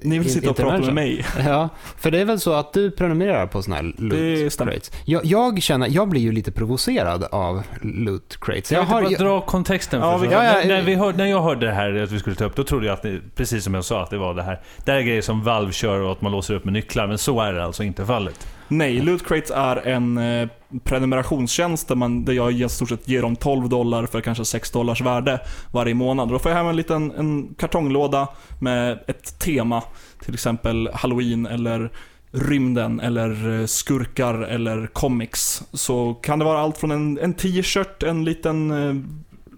[0.04, 1.26] Ni vill in- sitta och prata med mig.
[1.46, 4.12] Ja, för det är väl så att du prenumererar på sådana här loot
[4.44, 4.72] Det stämmer.
[4.72, 4.92] crates.
[5.06, 8.72] Jag, jag känner, jag blir ju lite provocerad av loot crates.
[8.72, 11.18] Jag Jag har, bara jag, dra kontexten Ja, vi- ja, ja, när, när, vi hörde,
[11.18, 13.20] när jag hörde det här att vi skulle ta upp, då trodde jag att det,
[13.36, 14.62] precis som jag sa, att det var det här.
[14.86, 17.18] Det här är grejer som Valve kör och att man låser upp med nycklar, men
[17.18, 18.48] så är det alltså inte fallet.
[18.68, 20.50] Nej, Loot Crates är en eh,
[20.84, 24.72] prenumerationstjänst där, man, där jag i stort sett ger dem 12 dollar för kanske 6
[24.72, 25.40] dollars värde
[25.72, 26.30] varje månad.
[26.30, 28.28] Då får jag hem en liten en kartonglåda
[28.60, 29.84] med ett tema.
[30.26, 31.92] Till exempel Halloween eller
[32.32, 35.64] rymden eller eh, skurkar eller comics.
[35.74, 38.96] Så kan det vara allt från en, en t-shirt, en liten eh,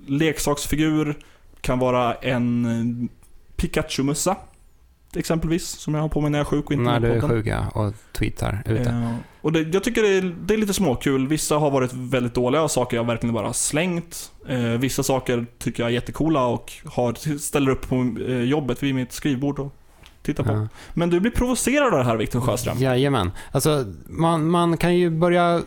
[0.08, 1.18] leksaksfigur,
[1.62, 3.10] kan vara en eh,
[3.56, 4.36] Pikachu-mössa.
[5.16, 7.22] Exempelvis, som jag har på mig när jag är sjuk och inte när du är
[7.22, 8.90] sjuk ja, och tweetar ute.
[8.90, 11.28] Eh, och det, jag tycker det är, det är lite småkul.
[11.28, 14.32] Vissa har varit väldigt dåliga och saker jag verkligen bara slängt.
[14.48, 18.96] Eh, vissa saker tycker jag är jättecoola och har, ställer upp på eh, jobbet vid
[18.96, 19.74] mitt skrivbord och
[20.22, 20.52] tittar på.
[20.52, 20.68] Ja.
[20.94, 22.78] Men du blir provocerad av det här Viktor Sjöström.
[22.78, 23.32] Jajamän.
[23.52, 25.62] Alltså, man, man kan ju börja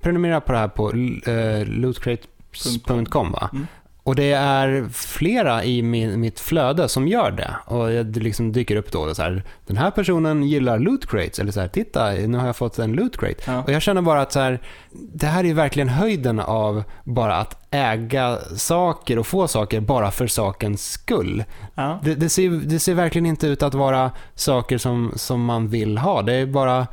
[0.00, 3.50] prenumerera på det här på uh, lootcrates.com va?
[3.52, 3.66] Mm.
[4.06, 7.56] Och det är flera i min, mitt flöde som gör det.
[7.64, 11.38] Och det liksom dyker upp då så här, den här personen gillar loot crates.
[11.38, 13.42] Eller så här, titta, nu har jag fått en loot crate.
[13.46, 13.62] Ja.
[13.62, 14.60] Och jag känner bara att så här,
[14.92, 20.26] det här är verkligen höjden av bara att äga saker och få saker bara för
[20.26, 21.44] sakens skull.
[21.74, 22.00] Ja.
[22.02, 25.98] Det, det, ser, det ser verkligen inte ut att vara saker som, som man vill
[25.98, 26.22] ha.
[26.22, 26.86] Det är bara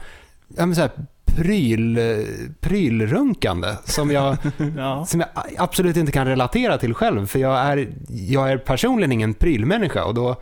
[0.58, 0.92] ja, men så här,
[1.36, 2.00] pryl,
[2.60, 4.38] prylrunkande som jag,
[4.78, 5.06] Ja.
[5.06, 7.28] som jag absolut inte kan relatera till själv.
[7.28, 10.36] För jag är, jag är personligen ingen prylmänniska och då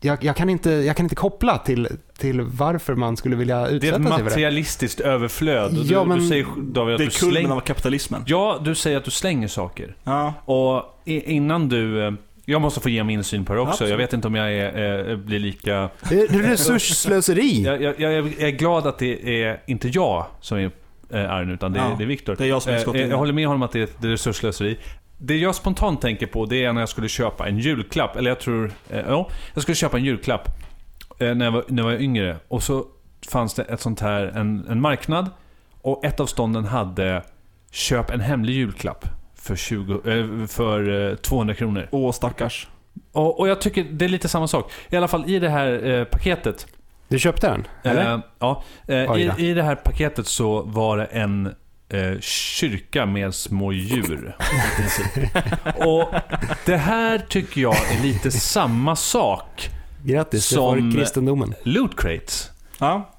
[0.00, 1.88] jag, jag, kan inte, jag kan inte koppla till,
[2.18, 4.24] till varför man skulle vilja Det är utsätta ett sig för det.
[4.24, 5.78] materialistiskt överflöd.
[5.78, 7.54] Och Ja, du, men- du säger David att Det du är kulmen slänger...
[7.54, 8.22] av kapitalismen.
[8.26, 9.96] Ja, du säger att du slänger saker.
[10.04, 10.34] Ja.
[10.44, 12.16] Och innan du...
[12.48, 13.70] Jag måste få ge min syn på det också.
[13.70, 13.90] Absolut.
[13.90, 15.90] Jag vet inte om jag är, eh, blir lika...
[16.08, 17.62] Det är resursslöseri.
[17.64, 20.70] Jag, jag, jag, är glad att det är inte jag som är
[21.10, 22.36] eh, arg utan det, är- Ja, det är Viktor.
[22.36, 23.06] Det är jag som är.
[23.10, 24.78] Jag håller med honom att det är ett det är resursslöseri.
[25.18, 28.16] Det jag spontant tänker på, det är när jag skulle köpa en julklapp.
[28.16, 28.70] Eller jag tror...
[28.88, 30.48] Ja, jag skulle köpa en julklapp
[31.18, 32.36] när, jag var, när jag var yngre.
[32.48, 32.84] Och så
[33.28, 35.30] fanns det ett sånt här, en, en marknad.
[35.82, 37.22] Och ett av stånden hade
[37.70, 39.08] Köp en hemlig julklapp
[39.46, 41.88] för, 20, eh, för eh, 200 kronor.
[41.90, 42.68] Åh, stackars.
[43.12, 44.72] Och, och jag tycker det är lite samma sak.
[44.90, 46.66] I alla fall i det här eh, paketet.
[47.08, 47.66] Du köpte den?
[47.84, 48.14] Eller?
[48.14, 48.62] Eh, ja.
[48.88, 49.32] Eh, i.
[49.38, 51.46] I det här paketet så var det en
[51.88, 54.36] eh, kyrka med små djur.
[55.76, 56.14] och
[56.64, 59.70] det här tycker jag är lite samma sak.
[60.04, 61.54] Grattis, Som- du får kristendomen.
[61.62, 62.50] Loot crates.
[62.78, 63.10] Ja.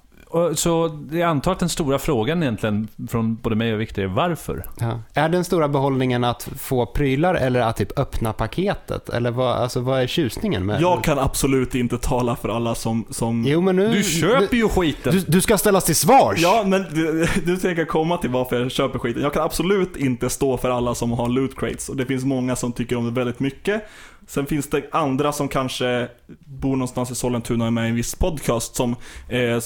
[0.56, 4.66] Så jag antar att den stora frågan egentligen från både mig och Viktor är varför?
[4.80, 5.02] Ja.
[5.14, 9.10] Är den stora behållningen att få prylar eller att typ öppna paketet?
[9.10, 13.06] Eller vad, alltså, vad är tjusningen med Jag kan absolut inte tala för alla som...
[13.10, 13.46] som...
[13.48, 13.92] Jo, men nu...
[13.92, 15.14] Du köper ju skiten!
[15.14, 16.40] Du, du ska ställas till svars!
[16.42, 19.24] Ja, men du, du tänker komma till varför jag köper skiten.
[19.24, 21.90] Jag kan absolut inte stå för alla som har loot crates.
[21.90, 23.84] Och det finns många som tycker om det väldigt mycket.
[24.28, 26.10] Sen finns det andra som kanske
[26.46, 28.96] bor någonstans i Sollentuna och är med i en viss podcast som
[29.30, 29.60] eh,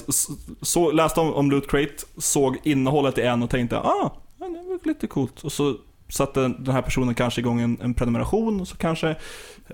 [0.62, 4.88] så, läste om, om Loot Crate, såg innehållet i en och tänkte ah, det var
[4.88, 5.44] lite coolt.
[5.44, 5.76] Och så
[6.12, 9.16] satte den här personen kanske igång en, en prenumeration och så kanske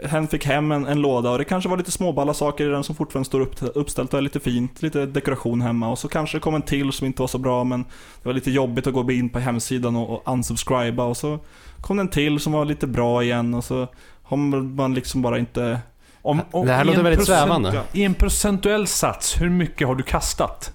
[0.03, 2.83] hen fick hem en, en, låda och det kanske var lite småballa saker i den
[2.83, 6.37] som fortfarande står upp, uppställt och är lite fint, lite dekoration hemma och så kanske
[6.37, 7.83] det kom en till som inte var så bra men
[8.23, 11.39] det var lite jobbigt att gå in på hemsidan och, och unsubscriba och så
[11.81, 13.87] kom en till som var lite bra igen och så
[14.27, 15.79] har man liksom bara inte...
[16.21, 17.81] Om, om, det här låter väldigt svävande.
[17.93, 20.73] I en procentuell sats, hur mycket har du kastat?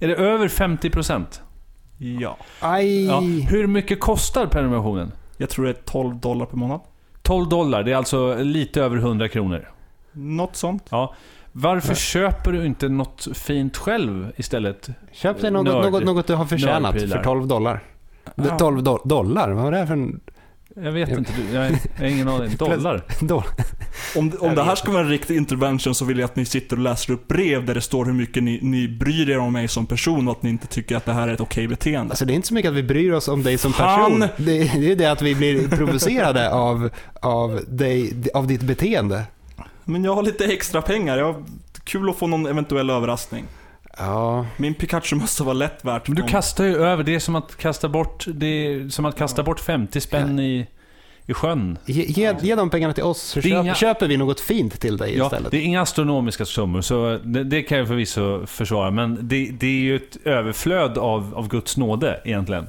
[0.00, 1.24] Är det över 50%?
[1.98, 2.36] Ja.
[2.60, 3.06] Aj.
[3.06, 3.20] Ja.
[3.48, 5.12] Hur mycket kostar prenumerationen?
[5.36, 6.80] Jag tror det är 12 dollar per månad.
[7.22, 9.70] 12 dollar, det är alltså lite över 100 kronor.
[10.12, 10.86] Något sånt.
[10.88, 11.14] Ja.
[11.52, 11.96] Varför Nej.
[11.96, 14.88] köper du inte något fint själv istället?
[15.12, 17.82] Köp dig något, något, något du har förtjänat för 12 dollar.
[18.34, 18.58] Ja.
[18.58, 19.50] 12 do dollar?
[19.50, 20.20] Vad var det för en...
[20.82, 21.60] Jag vet inte, jag
[21.98, 22.56] har ingen aning.
[22.58, 23.02] Dollar?
[24.16, 26.76] om om det här ska vara en riktig intervention så vill jag att ni sitter
[26.76, 29.68] och läser upp brev där det står hur mycket ni, ni bryr er om mig
[29.68, 32.12] som person och att ni inte tycker att det här är ett okej beteende.
[32.12, 34.20] Alltså det är inte så mycket att vi bryr oss om dig som person.
[34.20, 39.22] Det, det är det att vi blir provocerade av, av, dig, av ditt beteende.
[39.84, 41.18] Men jag har lite extra pengar.
[41.18, 41.44] Jag,
[41.84, 43.44] kul att få någon eventuell överraskning.
[43.98, 44.46] Ja.
[44.56, 46.08] Min Pikachu-mössa var lätt värt.
[46.08, 47.04] Men du kastar ju över.
[47.04, 50.66] Det är som att kasta bort, det är som att kasta bort 50 spänn i,
[51.26, 51.78] i sjön.
[51.86, 53.74] Ge, ge, ge de pengarna till oss så köp, inga...
[53.74, 55.50] köper vi något fint till dig ja, istället.
[55.50, 58.90] Det är inga astronomiska summor, så det, det, kan jag förvisso försvara.
[58.90, 62.66] Men det, det är ju ett överflöd av, av Guds nåde egentligen.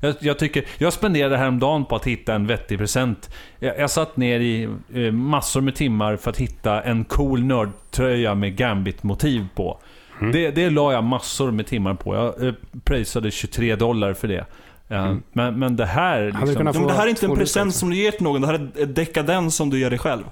[0.00, 3.30] Jag, jag, tycker, jag spenderade häromdagen på att hitta en vettig present.
[3.58, 8.34] Jag, jag satt ner i eh, massor med timmar för att hitta en cool nördtröja
[8.34, 9.78] med Gambit-motiv på.
[10.20, 10.32] Mm.
[10.32, 12.14] Det, det la jag massor med timmar på.
[12.14, 12.54] Jag eh,
[12.84, 14.46] prisade 23 dollar för det.
[14.88, 15.22] Mm.
[15.32, 16.24] Men, men det här...
[16.46, 18.40] Liksom, men det här är inte en present som du ger till någon.
[18.40, 20.24] Det här är dekadens som du ger dig själv.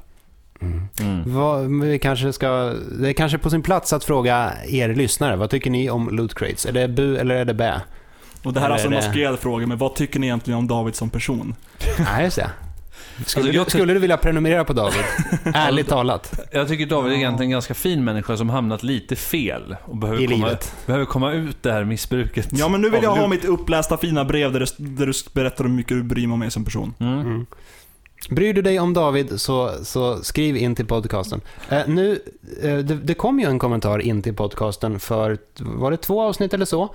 [0.61, 0.89] Mm.
[1.01, 1.35] Mm.
[1.35, 5.37] Vad, vi kanske ska, det är kanske på sin plats att fråga er lyssnare.
[5.37, 6.67] Vad tycker ni om loot crates?
[6.67, 7.81] Är det bu eller är det bä?
[8.43, 10.95] Och det här är alltså en maskerad fråga, men vad tycker ni egentligen om David
[10.95, 11.55] som person?
[11.99, 12.51] Nej, just det.
[13.27, 15.05] Skulle, alltså, du, skulle du vilja prenumerera på David?
[15.55, 16.41] Ärligt talat.
[16.53, 20.23] Jag tycker David är egentligen en ganska fin människa som hamnat lite fel och behöver,
[20.23, 20.75] I komma, livet.
[20.87, 22.49] behöver komma ut det här missbruket.
[22.53, 25.65] Ja, men nu vill jag ha mitt upplästa fina brev där du, där du berättar
[25.65, 26.95] hur mycket du bryr dig om mig som person.
[27.01, 27.21] Mm.
[27.21, 27.47] Mm.
[28.31, 31.41] Bryr du dig om David så, så skriv in till podcasten.
[31.69, 32.19] Eh, nu,
[32.63, 36.55] eh, det, det, kom ju en kommentar in till podcasten för, var det två avsnitt
[36.55, 36.95] eller så?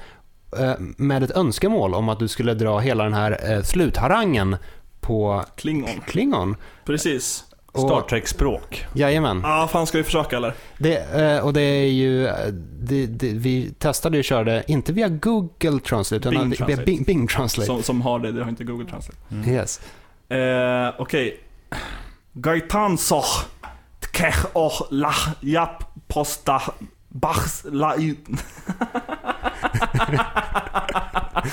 [0.57, 4.57] Eh, med ett önskemål om att du skulle dra hela den här eh, slutharangen
[5.09, 6.01] på Klingon.
[6.07, 6.55] Klingon.
[6.85, 7.43] Precis.
[7.69, 8.85] Star Trek-språk.
[8.93, 9.41] Jajamän.
[9.43, 10.53] Ja, ah, fan ska vi försöka eller?
[10.77, 12.29] Det, eh, och det är ju,
[12.79, 16.75] det, det, vi testade och körde, inte via Google Translate, utan Bing Translate.
[16.75, 17.65] via Bing, Bing Translate.
[17.65, 19.19] Som, som, har det, det har inte Google Translate.
[19.31, 19.49] Mm.
[19.49, 19.81] Yes.
[20.29, 20.37] Eh,
[20.97, 21.27] Okej.
[21.27, 21.31] Okay.
[22.33, 22.97] Gaitan
[23.99, 26.61] tkech och la jap posta
[27.07, 27.95] bachs la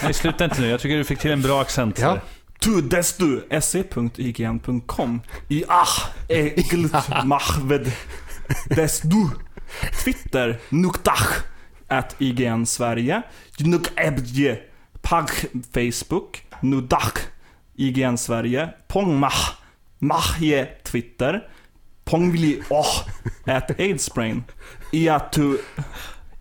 [0.03, 0.69] Nej, sluta inte nu.
[0.69, 1.99] Jag tycker du fick till en bra accent.
[1.99, 2.19] Ja.
[2.61, 6.13] Tu destu se.ign.com I ah.
[6.29, 7.93] Eglt mahved
[8.77, 9.31] destu.
[10.03, 11.45] Twitter nuktach
[11.89, 13.23] at IGN Sverige.
[13.63, 14.63] Nukebje
[15.03, 15.31] Pag
[15.73, 16.39] Facebook.
[16.63, 17.31] Nudach
[17.79, 18.75] IGN Sverige.
[18.89, 19.59] Pongmach
[20.01, 21.43] Mahje Twitter.
[22.07, 23.05] Pongvili oh
[23.47, 24.45] at Aidsbrain
[24.93, 25.59] Iatu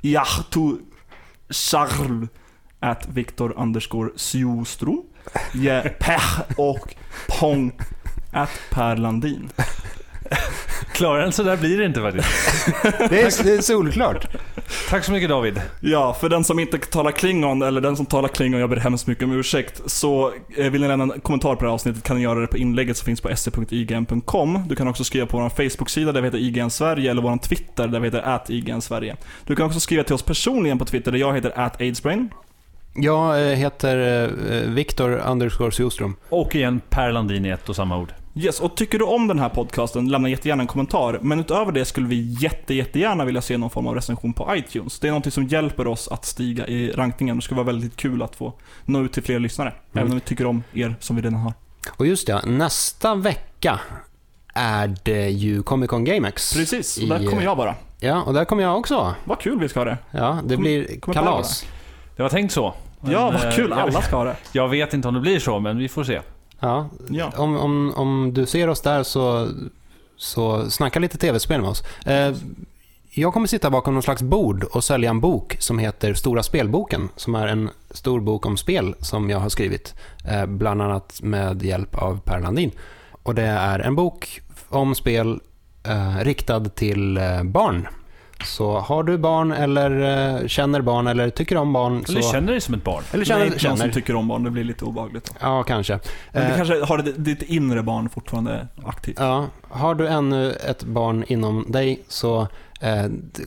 [0.03, 0.85] Iatu
[1.49, 2.29] Charl
[2.81, 5.05] at Viktor underscore Sjostrom
[5.53, 6.95] Je, Pech och
[7.27, 7.71] Pong
[8.31, 9.49] at Per Landin.
[10.93, 12.27] Klarare än så där blir det inte faktiskt.
[13.09, 14.27] det, är, det är solklart.
[14.89, 15.61] Tack så mycket David.
[15.79, 19.07] Ja, för den som inte talar klingon, eller den som talar klingon, jag ber hemskt
[19.07, 19.81] mycket om ursäkt.
[19.85, 22.47] Så eh, vill ni lämna en kommentar på det här avsnittet kan ni göra det
[22.47, 24.63] på inlägget som finns på se.ign.com.
[24.67, 27.87] Du kan också skriva på vår Facebook-sida där vi heter IGN Sverige, eller vår Twitter
[27.87, 29.15] där vi heter atIGN Sverige.
[29.45, 32.29] Du kan också skriva till oss personligen på Twitter där jag heter atAidsbrain.
[32.95, 36.15] Jag eh, heter eh, Viktor underscore Sjostrom.
[36.29, 38.13] Och igen Per Landin i ett och samma ord.
[38.35, 41.19] Yes, och tycker du om den här podcasten, lämna jättegärna en kommentar.
[41.21, 44.99] Men utöver det skulle vi jätte, jättegärna vilja se någon form av recension på iTunes.
[44.99, 47.35] Det är något som hjälper oss att stiga i rankningen.
[47.35, 48.53] Det skulle vara väldigt kul att få
[48.85, 49.69] nå ut till fler lyssnare.
[49.69, 49.81] Mm.
[49.93, 51.53] Även om vi tycker om er som vi redan har.
[51.89, 53.79] Och just det, nästa vecka
[54.53, 56.53] är det ju Comic Con GameX.
[56.53, 57.75] Precis, och där kommer jag bara.
[57.99, 59.15] Ja, och där kommer jag också.
[59.23, 59.97] Vad kul vi ska ha det.
[60.11, 61.65] Ja, det blir kommer kalas.
[62.15, 62.73] Det var tänkt så.
[63.11, 63.71] Ja, vad kul.
[63.71, 64.35] eh, jag- Alla ska ha det.
[64.51, 66.21] Jag vet inte om det blir så, men vi får se.
[66.59, 67.31] Ja, Ja.
[67.37, 69.47] om, om, om du ser oss där så,
[70.17, 71.83] så snacka lite tv-spel med oss.
[72.05, 72.35] Eh,
[73.17, 77.09] jag kommer sitta bakom någon slags bord och sälja en bok som heter Stora spelboken,
[77.15, 79.93] som är en stor bok om spel som jag har skrivit,
[80.27, 82.71] eh, bland annat med hjälp av Per Landin.
[83.23, 85.39] Och det är en bok om spel
[85.83, 87.87] eh, riktad till eh, barn.
[88.43, 89.91] Så har du barn eller
[90.41, 92.11] eh, känner barn eller tycker om barn så...
[92.11, 93.03] Eller känner dig som ett barn.
[93.11, 94.15] eller känner, inte någon som tycker...
[94.15, 95.25] om barn, det blir lite obehagligt.
[95.25, 95.33] Då.
[95.39, 95.99] Ja, kanske.
[96.31, 99.19] Men Eh, det kanske har ditt inre barn fortfarande aktivt.
[99.19, 102.47] Ja, har du ännu ett barn inom dig så eh,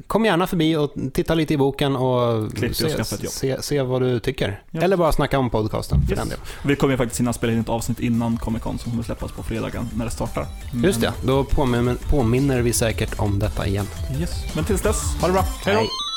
[0.06, 4.62] kom gärna förbi och titta lite i boken och se, se, se vad du tycker.
[4.70, 4.80] Ja.
[4.80, 6.28] Eller bara snacka om podcasten för Yes.
[6.62, 9.32] Vi kommer ju faktiskt hinna spela in ett avsnitt innan Comic Con som kommer släppas
[9.32, 10.46] på fredagen när det startar.
[10.72, 13.86] Men- Just det, då påminner, påminner vi säkert om detta igen.
[14.20, 14.30] Yes.
[14.54, 15.44] Men tills dess, ha det bra.
[15.64, 16.07] Hej då!